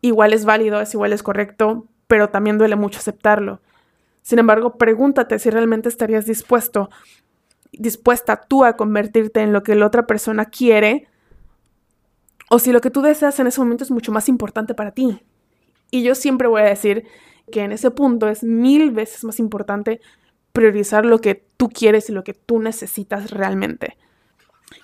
igual 0.00 0.32
es 0.32 0.44
válido, 0.44 0.80
es 0.80 0.94
igual 0.94 1.12
es 1.12 1.22
correcto, 1.22 1.86
pero 2.06 2.30
también 2.30 2.58
duele 2.58 2.76
mucho 2.76 2.98
aceptarlo. 2.98 3.60
Sin 4.22 4.38
embargo, 4.38 4.76
pregúntate 4.76 5.38
si 5.38 5.50
realmente 5.50 5.88
estarías 5.88 6.26
dispuesto, 6.26 6.90
dispuesta 7.72 8.40
tú 8.40 8.64
a 8.64 8.76
convertirte 8.76 9.40
en 9.40 9.52
lo 9.52 9.62
que 9.62 9.74
la 9.74 9.86
otra 9.86 10.06
persona 10.06 10.46
quiere 10.46 11.08
o 12.48 12.58
si 12.58 12.72
lo 12.72 12.80
que 12.80 12.90
tú 12.90 13.02
deseas 13.02 13.38
en 13.40 13.46
ese 13.46 13.60
momento 13.60 13.84
es 13.84 13.90
mucho 13.90 14.12
más 14.12 14.28
importante 14.28 14.74
para 14.74 14.92
ti. 14.92 15.20
Y 15.90 16.02
yo 16.02 16.14
siempre 16.14 16.48
voy 16.48 16.62
a 16.62 16.66
decir 16.66 17.04
que 17.50 17.62
en 17.62 17.72
ese 17.72 17.90
punto 17.90 18.28
es 18.28 18.42
mil 18.42 18.90
veces 18.90 19.24
más 19.24 19.38
importante 19.38 20.00
priorizar 20.52 21.04
lo 21.04 21.20
que 21.20 21.44
tú 21.56 21.68
quieres 21.68 22.08
y 22.08 22.12
lo 22.12 22.24
que 22.24 22.34
tú 22.34 22.60
necesitas 22.60 23.30
realmente. 23.30 23.96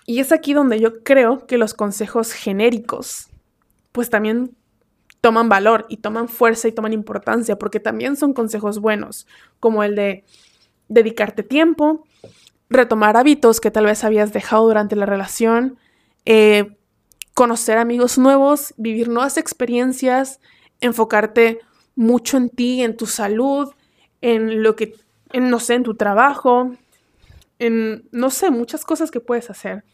Y 0.07 0.21
es 0.21 0.33
aquí 0.33 0.53
donde 0.53 0.81
yo 0.81 1.03
creo 1.03 1.47
que 1.47 1.59
los 1.59 1.75
consejos 1.75 2.33
genéricos 2.33 3.29
pues 3.93 4.09
también 4.11 4.57
toman 5.23 5.49
valor 5.49 5.87
y 5.89 5.99
toman 5.99 6.29
fuerza 6.29 6.69
y 6.69 6.73
toman 6.73 6.93
importancia 6.93 7.57
porque 7.57 7.81
también 7.81 8.17
son 8.17 8.35
consejos 8.35 8.81
buenos, 8.81 9.29
como 9.61 9.85
el 9.85 9.95
de 9.95 10.25
dedicarte 10.89 11.45
tiempo, 11.45 12.05
retomar 12.69 13.17
hábitos 13.17 13.61
que 13.61 13.71
tal 13.71 13.87
vez 13.87 14.03
habías 14.03 14.33
dejado 14.33 14.67
durante 14.67 14.97
la 14.97 15.07
relación, 15.07 15.79
eh, 16.27 16.77
conocer 17.35 17.79
amigos 17.79 18.19
nuevos, 18.19 18.75
vivir 18.77 19.09
nuevas 19.09 19.39
experiencias, 19.39 20.41
enfocarte 20.81 21.61
mucho 21.95 22.37
en 22.37 22.51
ti, 22.51 22.83
en 22.83 22.97
tu 22.97 23.07
salud, 23.07 23.73
en 24.23 24.65
lo 24.65 24.75
que, 24.75 24.97
en, 25.33 25.51
no 25.51 25.61
sé, 25.61 25.75
en 25.75 25.85
tu 25.85 25.95
trabajo, 25.95 26.73
en, 27.61 28.09
no 28.11 28.31
sé, 28.31 28.51
muchas 28.51 28.85
cosas 28.85 29.13
que 29.13 29.21
puedes 29.21 29.51
hacer. 29.51 29.85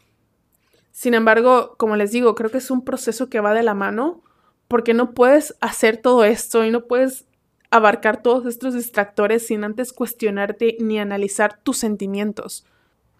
Sin 0.91 1.13
embargo, 1.13 1.75
como 1.77 1.95
les 1.95 2.11
digo, 2.11 2.33
creo 2.33 2.49
que 2.49 2.57
es 2.57 2.71
un 2.71 2.83
proceso 2.83 3.29
que 3.29 3.41
va 3.41 3.53
de 3.53 3.61
la 3.61 3.75
mano 3.75 4.23
porque 4.69 4.93
no 4.93 5.13
puedes 5.13 5.55
hacer 5.59 5.97
todo 5.97 6.23
esto 6.23 6.63
y 6.63 6.71
no 6.71 6.85
puedes 6.85 7.25
abarcar 7.71 8.21
todos 8.21 8.45
estos 8.45 8.75
distractores 8.75 9.45
sin 9.45 9.63
antes 9.63 9.91
cuestionarte 9.91 10.77
ni 10.79 10.99
analizar 10.99 11.59
tus 11.61 11.77
sentimientos. 11.77 12.65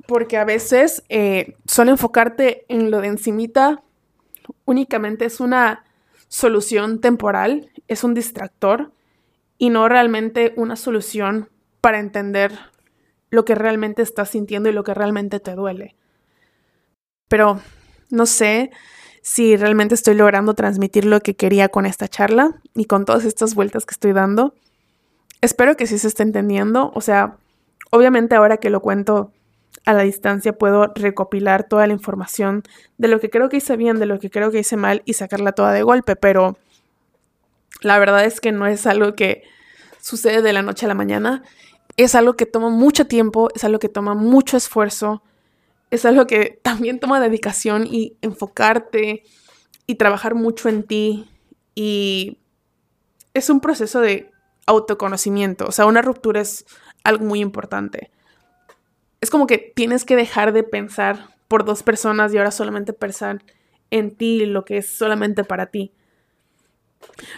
Porque 0.07 0.37
a 0.37 0.45
veces 0.45 1.03
eh, 1.09 1.57
solo 1.65 1.91
enfocarte 1.91 2.65
en 2.69 2.91
lo 2.91 3.01
de 3.01 3.07
encimita 3.07 3.83
únicamente 4.65 5.25
es 5.25 5.39
una 5.39 5.83
solución 6.27 7.01
temporal, 7.01 7.71
es 7.87 8.03
un 8.03 8.13
distractor 8.13 8.91
y 9.57 9.71
no 9.71 9.89
realmente 9.89 10.53
una 10.55 10.75
solución 10.75 11.49
para 11.81 11.99
entender 11.99 12.57
lo 13.31 13.43
que 13.43 13.55
realmente 13.55 14.03
estás 14.03 14.29
sintiendo 14.29 14.69
y 14.69 14.73
lo 14.73 14.83
que 14.83 14.93
realmente 14.93 15.39
te 15.39 15.55
duele. 15.55 15.95
Pero 17.27 17.59
no 18.11 18.27
sé 18.27 18.71
si 19.21 19.55
realmente 19.55 19.95
estoy 19.95 20.15
logrando 20.15 20.53
transmitir 20.53 21.05
lo 21.05 21.21
que 21.21 21.35
quería 21.35 21.69
con 21.69 21.85
esta 21.85 22.07
charla 22.07 22.61
y 22.73 22.85
con 22.85 23.05
todas 23.05 23.25
estas 23.25 23.55
vueltas 23.55 23.85
que 23.85 23.93
estoy 23.93 24.13
dando. 24.13 24.53
Espero 25.41 25.75
que 25.75 25.87
sí 25.87 25.97
se 25.97 26.07
esté 26.07 26.23
entendiendo. 26.23 26.91
O 26.95 27.01
sea, 27.01 27.37
obviamente 27.91 28.35
ahora 28.35 28.57
que 28.57 28.69
lo 28.69 28.81
cuento 28.81 29.31
a 29.85 29.93
la 29.93 30.03
distancia 30.03 30.53
puedo 30.53 30.91
recopilar 30.95 31.63
toda 31.63 31.87
la 31.87 31.93
información 31.93 32.63
de 32.97 33.07
lo 33.07 33.19
que 33.19 33.29
creo 33.29 33.49
que 33.49 33.57
hice 33.57 33.77
bien, 33.77 33.99
de 33.99 34.05
lo 34.05 34.19
que 34.19 34.29
creo 34.29 34.51
que 34.51 34.59
hice 34.59 34.77
mal 34.77 35.01
y 35.05 35.13
sacarla 35.13 35.51
toda 35.51 35.71
de 35.71 35.83
golpe, 35.83 36.15
pero 36.15 36.57
la 37.81 37.97
verdad 37.99 38.25
es 38.25 38.41
que 38.41 38.51
no 38.51 38.67
es 38.67 38.85
algo 38.85 39.15
que 39.15 39.43
sucede 40.01 40.41
de 40.41 40.53
la 40.53 40.61
noche 40.61 40.85
a 40.85 40.89
la 40.89 40.95
mañana. 40.95 41.43
Es 41.97 42.15
algo 42.15 42.35
que 42.35 42.45
toma 42.45 42.69
mucho 42.69 43.07
tiempo, 43.07 43.49
es 43.55 43.63
algo 43.63 43.79
que 43.79 43.89
toma 43.89 44.15
mucho 44.15 44.57
esfuerzo, 44.57 45.21
es 45.91 46.05
algo 46.05 46.27
que 46.27 46.59
también 46.63 46.99
toma 46.99 47.19
dedicación 47.19 47.87
y 47.87 48.17
enfocarte 48.21 49.23
y 49.87 49.95
trabajar 49.95 50.35
mucho 50.35 50.69
en 50.69 50.83
ti. 50.83 51.29
Y 51.75 52.37
es 53.33 53.49
un 53.49 53.59
proceso 53.59 53.99
de 53.99 54.31
autoconocimiento. 54.65 55.65
O 55.67 55.71
sea, 55.71 55.85
una 55.85 56.01
ruptura 56.01 56.41
es 56.41 56.65
algo 57.03 57.25
muy 57.25 57.39
importante. 57.39 58.11
Es 59.21 59.29
como 59.29 59.47
que 59.47 59.57
tienes 59.57 60.05
que 60.05 60.15
dejar 60.15 60.53
de 60.53 60.63
pensar 60.63 61.29
por 61.47 61.65
dos 61.65 61.83
personas 61.83 62.33
y 62.33 62.37
ahora 62.37 62.51
solamente 62.51 62.93
pensar 62.93 63.43
en 63.89 64.15
ti, 64.15 64.45
lo 64.45 64.65
que 64.65 64.77
es 64.77 64.89
solamente 64.89 65.43
para 65.43 65.65
ti. 65.65 65.91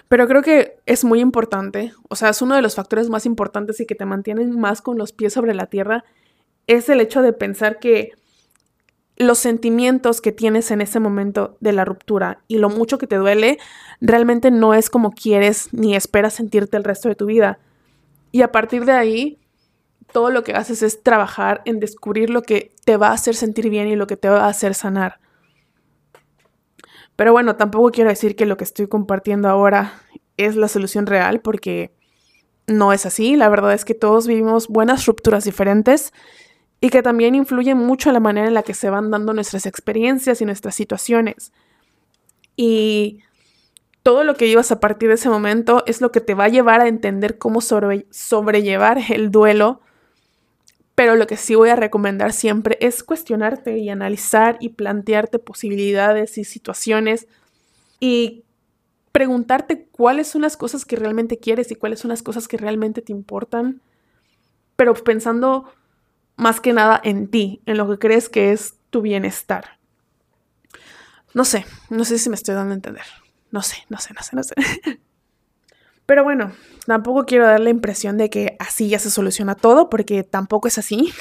Pero 0.07 0.27
creo 0.27 0.41
que 0.41 0.77
es 0.85 1.03
muy 1.03 1.19
importante, 1.19 1.93
o 2.09 2.15
sea, 2.15 2.29
es 2.29 2.41
uno 2.41 2.55
de 2.55 2.61
los 2.61 2.75
factores 2.75 3.09
más 3.09 3.25
importantes 3.25 3.79
y 3.79 3.85
que 3.85 3.95
te 3.95 4.05
mantienen 4.05 4.59
más 4.59 4.81
con 4.81 4.97
los 4.97 5.13
pies 5.13 5.33
sobre 5.33 5.53
la 5.53 5.67
tierra, 5.67 6.03
es 6.67 6.89
el 6.89 6.99
hecho 6.99 7.21
de 7.21 7.33
pensar 7.33 7.79
que 7.79 8.11
los 9.21 9.39
sentimientos 9.39 10.21
que 10.21 10.31
tienes 10.31 10.71
en 10.71 10.81
ese 10.81 10.99
momento 10.99 11.57
de 11.59 11.73
la 11.73 11.85
ruptura 11.85 12.39
y 12.47 12.57
lo 12.57 12.69
mucho 12.69 12.97
que 12.97 13.07
te 13.07 13.17
duele, 13.17 13.57
realmente 13.99 14.51
no 14.51 14.73
es 14.73 14.89
como 14.89 15.11
quieres 15.11 15.69
ni 15.73 15.95
esperas 15.95 16.33
sentirte 16.33 16.77
el 16.77 16.83
resto 16.83 17.09
de 17.09 17.15
tu 17.15 17.25
vida. 17.25 17.59
Y 18.31 18.41
a 18.41 18.51
partir 18.51 18.85
de 18.85 18.93
ahí, 18.93 19.39
todo 20.11 20.29
lo 20.29 20.43
que 20.43 20.53
haces 20.53 20.81
es 20.83 21.03
trabajar 21.03 21.61
en 21.65 21.79
descubrir 21.79 22.29
lo 22.29 22.41
que 22.41 22.73
te 22.85 22.97
va 22.97 23.09
a 23.09 23.13
hacer 23.13 23.35
sentir 23.35 23.69
bien 23.69 23.87
y 23.87 23.95
lo 23.95 24.07
que 24.07 24.17
te 24.17 24.29
va 24.29 24.45
a 24.45 24.49
hacer 24.49 24.73
sanar. 24.73 25.19
Pero 27.15 27.33
bueno, 27.33 27.55
tampoco 27.55 27.91
quiero 27.91 28.09
decir 28.09 28.35
que 28.35 28.45
lo 28.45 28.57
que 28.57 28.63
estoy 28.63 28.87
compartiendo 28.87 29.49
ahora 29.49 29.93
es 30.37 30.55
la 30.55 30.67
solución 30.67 31.05
real 31.05 31.41
porque 31.41 31.93
no 32.67 32.93
es 32.93 33.05
así. 33.05 33.35
La 33.35 33.49
verdad 33.49 33.73
es 33.73 33.85
que 33.85 33.93
todos 33.93 34.27
vivimos 34.27 34.67
buenas 34.67 35.05
rupturas 35.05 35.43
diferentes 35.43 36.13
y 36.81 36.89
que 36.89 37.01
también 37.01 37.35
influye 37.35 37.73
mucho 37.75 38.11
la 38.11 38.19
manera 38.19 38.47
en 38.47 38.53
la 38.53 38.63
que 38.63 38.73
se 38.73 38.89
van 38.89 39.11
dando 39.11 39.33
nuestras 39.33 39.65
experiencias 39.65 40.41
y 40.41 40.45
nuestras 40.45 40.75
situaciones. 40.75 41.53
Y 42.57 43.19
todo 44.03 44.23
lo 44.23 44.35
que 44.35 44.47
llevas 44.47 44.71
a 44.71 44.79
partir 44.79 45.07
de 45.07 45.15
ese 45.15 45.29
momento 45.29 45.83
es 45.85 46.01
lo 46.01 46.11
que 46.11 46.19
te 46.19 46.33
va 46.33 46.45
a 46.45 46.49
llevar 46.49 46.81
a 46.81 46.87
entender 46.87 47.37
cómo 47.37 47.61
sobrellevar 47.61 48.99
el 49.09 49.31
duelo 49.31 49.81
pero 51.01 51.15
lo 51.15 51.25
que 51.25 51.35
sí 51.35 51.55
voy 51.55 51.69
a 51.69 51.75
recomendar 51.75 52.31
siempre 52.31 52.77
es 52.79 53.03
cuestionarte 53.03 53.79
y 53.79 53.89
analizar 53.89 54.57
y 54.59 54.69
plantearte 54.69 55.39
posibilidades 55.39 56.37
y 56.37 56.43
situaciones 56.43 57.27
y 57.99 58.43
preguntarte 59.11 59.87
cuáles 59.91 60.27
son 60.27 60.43
las 60.43 60.57
cosas 60.57 60.85
que 60.85 60.95
realmente 60.97 61.39
quieres 61.39 61.71
y 61.71 61.75
cuáles 61.75 61.99
son 61.99 62.09
las 62.09 62.21
cosas 62.21 62.47
que 62.47 62.57
realmente 62.57 63.01
te 63.01 63.11
importan, 63.11 63.81
pero 64.75 64.93
pensando 64.93 65.65
más 66.35 66.59
que 66.59 66.73
nada 66.73 66.99
en 67.03 67.29
ti, 67.29 67.61
en 67.65 67.77
lo 67.77 67.89
que 67.89 67.99
crees 67.99 68.29
que 68.29 68.51
es 68.51 68.75
tu 68.89 69.01
bienestar. 69.01 69.79
No 71.33 71.45
sé, 71.45 71.65
no 71.89 72.03
sé 72.03 72.17
si 72.17 72.29
me 72.29 72.35
estoy 72.35 72.55
dando 72.55 72.71
a 72.71 72.75
entender. 72.75 73.05
No 73.51 73.61
sé, 73.61 73.77
no 73.89 73.97
sé, 73.97 74.13
no 74.13 74.23
sé, 74.23 74.35
no 74.35 74.43
sé. 74.43 74.55
Pero 76.05 76.23
bueno, 76.23 76.51
tampoco 76.85 77.25
quiero 77.25 77.45
dar 77.45 77.59
la 77.59 77.69
impresión 77.69 78.17
de 78.17 78.29
que 78.29 78.55
así 78.59 78.89
ya 78.89 78.99
se 78.99 79.11
soluciona 79.11 79.55
todo, 79.55 79.89
porque 79.89 80.23
tampoco 80.23 80.67
es 80.67 80.77
así. 80.77 81.13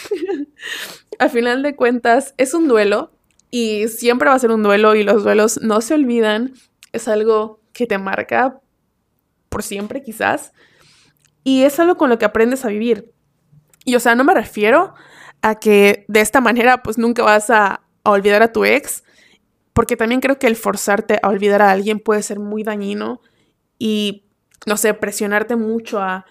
Al 1.18 1.30
final 1.30 1.62
de 1.62 1.76
cuentas, 1.76 2.34
es 2.38 2.54
un 2.54 2.66
duelo 2.66 3.12
y 3.50 3.88
siempre 3.88 4.28
va 4.28 4.34
a 4.34 4.38
ser 4.38 4.50
un 4.50 4.62
duelo 4.62 4.94
y 4.94 5.04
los 5.04 5.22
duelos 5.22 5.60
no 5.62 5.80
se 5.80 5.94
olvidan. 5.94 6.54
Es 6.92 7.08
algo 7.08 7.60
que 7.72 7.86
te 7.86 7.98
marca 7.98 8.60
por 9.48 9.62
siempre 9.62 10.02
quizás. 10.02 10.52
Y 11.44 11.62
es 11.62 11.78
algo 11.78 11.96
con 11.96 12.10
lo 12.10 12.18
que 12.18 12.24
aprendes 12.24 12.64
a 12.64 12.68
vivir. 12.68 13.12
Y 13.84 13.94
o 13.94 14.00
sea, 14.00 14.14
no 14.14 14.24
me 14.24 14.34
refiero 14.34 14.94
a 15.42 15.54
que 15.56 16.04
de 16.08 16.20
esta 16.20 16.40
manera 16.40 16.82
pues 16.82 16.98
nunca 16.98 17.22
vas 17.22 17.50
a, 17.50 17.82
olvidar 18.02 18.42
a 18.42 18.52
tu 18.52 18.64
ex, 18.64 19.04
porque 19.74 19.96
también 19.96 20.20
creo 20.20 20.38
que 20.38 20.46
el 20.46 20.56
forzarte 20.56 21.20
a 21.22 21.28
olvidar 21.28 21.60
a 21.60 21.70
alguien 21.70 22.00
puede 22.00 22.22
ser 22.22 22.38
muy 22.38 22.62
dañino 22.62 23.20
y 23.78 24.24
no 24.66 24.78
sé, 24.78 24.94
presionarte 24.94 25.54
mucho 25.54 26.00
a, 26.00 26.24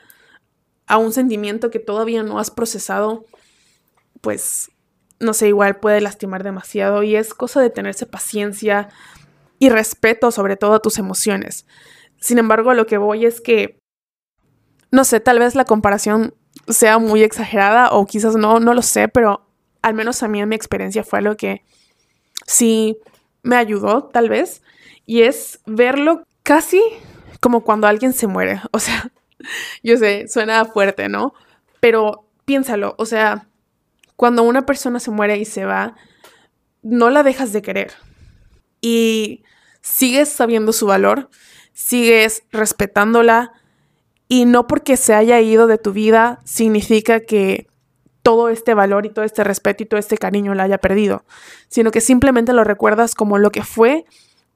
a 0.87 0.97
un 0.97 1.13
sentimiento 1.13 1.69
que 1.69 1.79
todavía 1.79 2.23
no 2.23 2.39
has 2.39 2.49
procesado, 2.49 3.25
pues, 4.21 4.71
no 5.19 5.33
sé, 5.33 5.47
igual 5.47 5.79
puede 5.79 6.01
lastimar 6.01 6.43
demasiado 6.43 7.03
y 7.03 7.15
es 7.15 7.33
cosa 7.33 7.61
de 7.61 7.69
tenerse 7.69 8.05
paciencia 8.05 8.89
y 9.59 9.69
respeto 9.69 10.31
sobre 10.31 10.57
todo 10.57 10.73
a 10.73 10.81
tus 10.81 10.97
emociones. 10.97 11.65
Sin 12.19 12.37
embargo, 12.39 12.73
lo 12.73 12.85
que 12.87 12.97
voy 12.97 13.25
es 13.25 13.41
que, 13.41 13.79
no 14.91 15.03
sé, 15.03 15.19
tal 15.19 15.39
vez 15.39 15.55
la 15.55 15.65
comparación 15.65 16.33
sea 16.69 16.99
muy 16.99 17.23
exagerada 17.23 17.91
o 17.91 18.05
quizás 18.05 18.35
no, 18.35 18.59
no 18.59 18.73
lo 18.73 18.81
sé, 18.81 19.07
pero 19.07 19.45
al 19.81 19.93
menos 19.93 20.23
a 20.23 20.27
mí 20.27 20.41
en 20.41 20.49
mi 20.49 20.55
experiencia 20.55 21.03
fue 21.03 21.21
lo 21.21 21.35
que 21.35 21.63
sí 22.45 22.97
me 23.43 23.55
ayudó, 23.55 24.05
tal 24.05 24.29
vez, 24.29 24.61
y 25.05 25.21
es 25.21 25.59
verlo 25.65 26.23
casi 26.43 26.81
como 27.39 27.63
cuando 27.63 27.87
alguien 27.87 28.13
se 28.13 28.27
muere. 28.27 28.61
O 28.71 28.79
sea, 28.79 29.11
yo 29.83 29.97
sé, 29.97 30.27
suena 30.27 30.65
fuerte, 30.65 31.09
¿no? 31.09 31.33
Pero 31.79 32.27
piénsalo, 32.45 32.95
o 32.97 33.05
sea, 33.05 33.47
cuando 34.15 34.43
una 34.43 34.65
persona 34.65 34.99
se 34.99 35.11
muere 35.11 35.37
y 35.37 35.45
se 35.45 35.65
va, 35.65 35.95
no 36.81 37.09
la 37.09 37.23
dejas 37.23 37.53
de 37.53 37.61
querer. 37.61 37.93
Y 38.81 39.43
sigues 39.81 40.29
sabiendo 40.29 40.73
su 40.73 40.85
valor, 40.87 41.29
sigues 41.73 42.43
respetándola 42.51 43.53
y 44.29 44.45
no 44.45 44.67
porque 44.67 44.95
se 44.95 45.13
haya 45.13 45.41
ido 45.41 45.67
de 45.67 45.79
tu 45.79 45.91
vida 45.91 46.39
significa 46.45 47.19
que 47.21 47.67
todo 48.21 48.49
este 48.49 48.75
valor 48.75 49.05
y 49.05 49.09
todo 49.09 49.25
este 49.25 49.43
respeto 49.43 49.83
y 49.83 49.85
todo 49.87 49.99
este 49.99 50.17
cariño 50.17 50.53
la 50.53 50.63
haya 50.63 50.77
perdido, 50.77 51.25
sino 51.67 51.89
que 51.89 51.99
simplemente 51.99 52.53
lo 52.53 52.63
recuerdas 52.63 53.15
como 53.15 53.39
lo 53.39 53.49
que 53.51 53.63
fue 53.63 54.05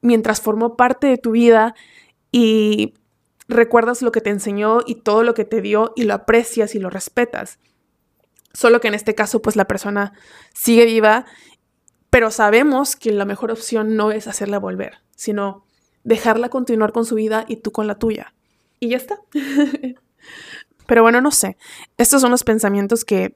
mientras 0.00 0.40
formó 0.40 0.76
parte 0.76 1.08
de 1.08 1.18
tu 1.18 1.32
vida 1.32 1.74
y 2.30 2.94
recuerdas 3.48 4.00
lo 4.00 4.12
que 4.12 4.20
te 4.20 4.30
enseñó 4.30 4.80
y 4.86 4.96
todo 4.96 5.24
lo 5.24 5.34
que 5.34 5.44
te 5.44 5.60
dio 5.60 5.92
y 5.96 6.04
lo 6.04 6.14
aprecias 6.14 6.74
y 6.74 6.78
lo 6.78 6.88
respetas. 6.88 7.58
Solo 8.52 8.80
que 8.80 8.88
en 8.88 8.94
este 8.94 9.16
caso, 9.16 9.42
pues 9.42 9.56
la 9.56 9.66
persona 9.66 10.12
sigue 10.52 10.84
viva, 10.84 11.26
pero 12.10 12.30
sabemos 12.30 12.94
que 12.94 13.10
la 13.10 13.24
mejor 13.24 13.50
opción 13.50 13.96
no 13.96 14.12
es 14.12 14.28
hacerla 14.28 14.58
volver, 14.58 14.98
sino 15.16 15.64
dejarla 16.04 16.48
continuar 16.48 16.92
con 16.92 17.04
su 17.04 17.16
vida 17.16 17.44
y 17.48 17.56
tú 17.56 17.72
con 17.72 17.88
la 17.88 17.98
tuya. 17.98 18.33
Y 18.84 18.90
ya 18.90 18.98
está. 18.98 19.18
pero 20.86 21.02
bueno, 21.02 21.20
no 21.20 21.30
sé. 21.30 21.56
Estos 21.96 22.20
son 22.20 22.30
los 22.30 22.44
pensamientos 22.44 23.04
que 23.04 23.34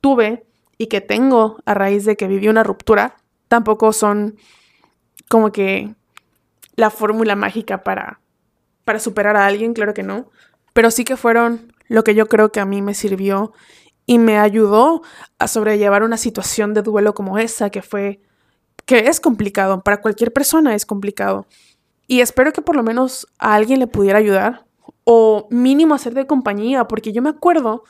tuve 0.00 0.46
y 0.78 0.86
que 0.86 1.00
tengo 1.00 1.58
a 1.64 1.74
raíz 1.74 2.04
de 2.04 2.16
que 2.16 2.28
viví 2.28 2.48
una 2.48 2.62
ruptura. 2.62 3.16
Tampoco 3.48 3.92
son 3.92 4.36
como 5.28 5.50
que 5.50 5.94
la 6.76 6.90
fórmula 6.90 7.34
mágica 7.34 7.82
para 7.82 8.20
para 8.84 8.98
superar 8.98 9.36
a 9.36 9.46
alguien, 9.46 9.72
claro 9.72 9.94
que 9.94 10.02
no, 10.02 10.30
pero 10.72 10.90
sí 10.90 11.04
que 11.04 11.16
fueron 11.16 11.72
lo 11.88 12.04
que 12.04 12.14
yo 12.14 12.28
creo 12.28 12.52
que 12.52 12.60
a 12.60 12.66
mí 12.66 12.82
me 12.82 12.94
sirvió 12.94 13.52
y 14.06 14.18
me 14.18 14.38
ayudó 14.38 15.02
a 15.38 15.48
sobrellevar 15.48 16.02
una 16.02 16.18
situación 16.18 16.74
de 16.74 16.82
duelo 16.82 17.14
como 17.14 17.38
esa, 17.38 17.70
que 17.70 17.82
fue, 17.82 18.20
que 18.84 19.08
es 19.08 19.20
complicado, 19.20 19.82
para 19.82 20.02
cualquier 20.02 20.32
persona 20.32 20.74
es 20.74 20.84
complicado. 20.84 21.46
Y 22.06 22.20
espero 22.20 22.52
que 22.52 22.60
por 22.60 22.76
lo 22.76 22.82
menos 22.82 23.26
a 23.38 23.54
alguien 23.54 23.80
le 23.80 23.86
pudiera 23.86 24.18
ayudar, 24.18 24.66
o 25.04 25.46
mínimo 25.50 25.94
hacer 25.94 26.14
de 26.14 26.26
compañía, 26.26 26.88
porque 26.88 27.12
yo 27.12 27.22
me 27.22 27.30
acuerdo 27.30 27.84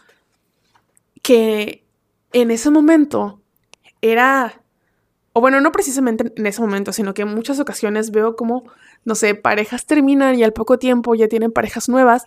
que 1.22 1.84
en 2.32 2.50
ese 2.50 2.70
momento 2.70 3.40
era 4.02 4.64
o 5.36 5.40
bueno, 5.40 5.60
no 5.60 5.72
precisamente 5.72 6.32
en 6.36 6.46
ese 6.46 6.60
momento, 6.60 6.92
sino 6.92 7.12
que 7.12 7.22
en 7.22 7.34
muchas 7.34 7.58
ocasiones 7.58 8.12
veo 8.12 8.36
como, 8.36 8.64
no 9.04 9.16
sé, 9.16 9.34
parejas 9.34 9.84
terminan 9.84 10.38
y 10.38 10.44
al 10.44 10.52
poco 10.52 10.78
tiempo 10.78 11.14
ya 11.16 11.26
tienen 11.26 11.50
parejas 11.50 11.88
nuevas 11.88 12.24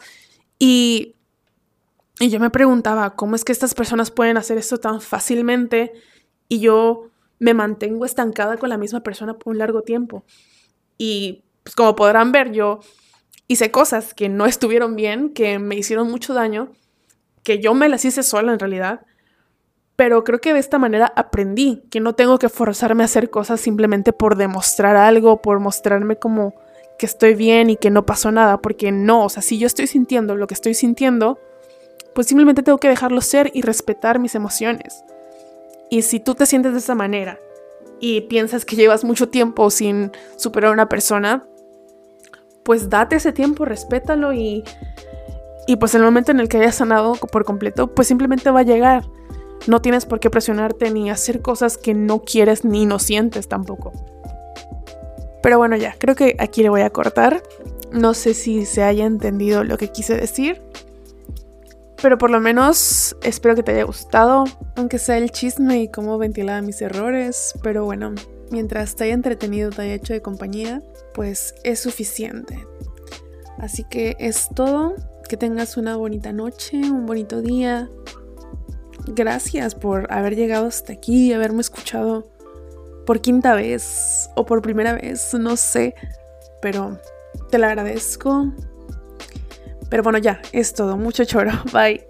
y, 0.59 1.15
y 2.19 2.29
yo 2.29 2.41
me 2.41 2.49
preguntaba, 2.49 3.15
¿cómo 3.15 3.37
es 3.37 3.45
que 3.45 3.53
estas 3.53 3.75
personas 3.75 4.11
pueden 4.11 4.35
hacer 4.35 4.57
esto 4.57 4.77
tan 4.77 4.99
fácilmente 4.99 5.93
y 6.49 6.59
yo 6.59 7.09
me 7.39 7.53
mantengo 7.53 8.03
estancada 8.03 8.57
con 8.57 8.67
la 8.67 8.77
misma 8.77 8.99
persona 9.03 9.35
por 9.35 9.51
un 9.51 9.59
largo 9.59 9.83
tiempo? 9.83 10.25
Y 10.97 11.45
pues 11.63 11.75
como 11.75 11.95
podrán 11.95 12.33
ver, 12.33 12.51
yo 12.51 12.81
hice 13.47 13.71
cosas 13.71 14.13
que 14.13 14.29
no 14.29 14.45
estuvieron 14.45 14.95
bien, 14.95 15.33
que 15.33 15.59
me 15.59 15.75
hicieron 15.75 16.09
mucho 16.09 16.33
daño, 16.33 16.71
que 17.43 17.59
yo 17.59 17.73
me 17.73 17.89
las 17.89 18.05
hice 18.05 18.23
sola 18.23 18.53
en 18.53 18.59
realidad 18.59 19.01
pero 19.97 20.23
creo 20.23 20.39
que 20.39 20.53
de 20.53 20.59
esta 20.59 20.77
manera 20.77 21.11
aprendí 21.15 21.81
que 21.89 21.99
no 21.99 22.13
tengo 22.13 22.37
que 22.37 22.49
forzarme 22.49 23.03
a 23.03 23.05
hacer 23.05 23.31
cosas 23.31 23.59
simplemente 23.59 24.13
por 24.13 24.37
demostrar 24.37 24.95
algo, 24.95 25.41
por 25.41 25.59
mostrarme 25.59 26.17
como 26.17 26.53
que 26.99 27.07
estoy 27.07 27.33
bien 27.33 27.71
y 27.71 27.77
que 27.77 27.89
no 27.89 28.05
pasó 28.05 28.31
nada, 28.31 28.61
porque 28.61 28.91
no, 28.91 29.25
o 29.25 29.29
sea, 29.29 29.41
si 29.41 29.57
yo 29.57 29.65
estoy 29.65 29.87
sintiendo 29.87 30.35
lo 30.35 30.45
que 30.45 30.53
estoy 30.53 30.75
sintiendo, 30.75 31.39
pues 32.13 32.27
simplemente 32.27 32.61
tengo 32.61 32.77
que 32.77 32.89
dejarlo 32.89 33.21
ser 33.21 33.49
y 33.55 33.63
respetar 33.63 34.19
mis 34.19 34.35
emociones. 34.35 35.03
Y 35.89 36.03
si 36.03 36.19
tú 36.19 36.35
te 36.35 36.45
sientes 36.45 36.73
de 36.73 36.79
esa 36.79 36.93
manera 36.93 37.39
y 37.99 38.21
piensas 38.21 38.65
que 38.65 38.75
llevas 38.75 39.03
mucho 39.03 39.29
tiempo 39.29 39.71
sin 39.71 40.11
superar 40.35 40.69
a 40.69 40.73
una 40.73 40.89
persona, 40.89 41.43
pues 42.67 42.89
date 42.89 43.15
ese 43.15 43.31
tiempo, 43.31 43.63
respétalo 43.63 44.33
y 44.33 44.65
Y 45.67 45.77
pues 45.77 45.95
el 45.95 46.01
momento 46.01 46.31
en 46.31 46.41
el 46.41 46.49
que 46.49 46.57
hayas 46.57 46.75
sanado 46.75 47.13
por 47.13 47.45
completo, 47.45 47.87
pues 47.95 48.09
simplemente 48.09 48.51
va 48.51 48.59
a 48.59 48.63
llegar. 48.63 49.05
No 49.67 49.81
tienes 49.81 50.05
por 50.05 50.19
qué 50.19 50.29
presionarte 50.29 50.91
ni 50.91 51.09
hacer 51.09 51.41
cosas 51.41 51.77
que 51.77 51.93
no 51.93 52.23
quieres 52.23 52.65
ni 52.65 52.85
no 52.85 52.99
sientes 52.99 53.47
tampoco. 53.47 53.93
Pero 55.41 55.57
bueno, 55.57 55.77
ya, 55.77 55.95
creo 55.97 56.15
que 56.15 56.35
aquí 56.39 56.61
le 56.61 56.67
voy 56.67 56.81
a 56.81 56.89
cortar. 56.89 57.41
No 57.93 58.13
sé 58.13 58.33
si 58.33 58.65
se 58.65 58.83
haya 58.83 59.05
entendido 59.05 59.63
lo 59.63 59.77
que 59.77 59.87
quise 59.87 60.15
decir. 60.15 60.61
Pero 62.01 62.17
por 62.17 62.29
lo 62.29 62.41
menos 62.41 63.15
espero 63.23 63.55
que 63.55 63.63
te 63.63 63.71
haya 63.71 63.83
gustado, 63.83 64.43
aunque 64.75 64.99
sea 64.99 65.17
el 65.17 65.31
chisme 65.31 65.79
y 65.83 65.87
cómo 65.87 66.17
ventilaba 66.17 66.61
mis 66.61 66.81
errores. 66.81 67.53
Pero 67.63 67.85
bueno, 67.85 68.13
mientras 68.51 68.95
te 68.95 69.05
haya 69.05 69.13
entretenido, 69.13 69.69
te 69.69 69.81
haya 69.83 69.93
hecho 69.93 70.13
de 70.13 70.21
compañía, 70.21 70.81
pues 71.13 71.55
es 71.63 71.79
suficiente. 71.79 72.65
Así 73.57 73.83
que 73.83 74.15
es 74.19 74.49
todo. 74.53 74.95
Que 75.27 75.35
tengas 75.35 75.75
una 75.75 75.97
bonita 75.97 76.31
noche, 76.31 76.77
un 76.77 77.05
bonito 77.05 77.41
día. 77.41 77.89
Gracias 79.07 79.75
por 79.75 80.11
haber 80.11 80.35
llegado 80.37 80.67
hasta 80.67 80.93
aquí 80.93 81.33
haberme 81.33 81.59
escuchado 81.59 82.29
por 83.05 83.19
quinta 83.19 83.53
vez 83.53 84.29
o 84.35 84.45
por 84.45 84.61
primera 84.61 84.93
vez, 84.93 85.33
no 85.33 85.57
sé, 85.57 85.95
pero 86.61 86.99
te 87.49 87.57
lo 87.57 87.67
agradezco. 87.67 88.53
Pero 89.89 90.03
bueno, 90.03 90.19
ya, 90.19 90.41
es 90.51 90.73
todo. 90.73 90.97
Mucho 90.97 91.25
choro. 91.25 91.51
Bye. 91.73 92.06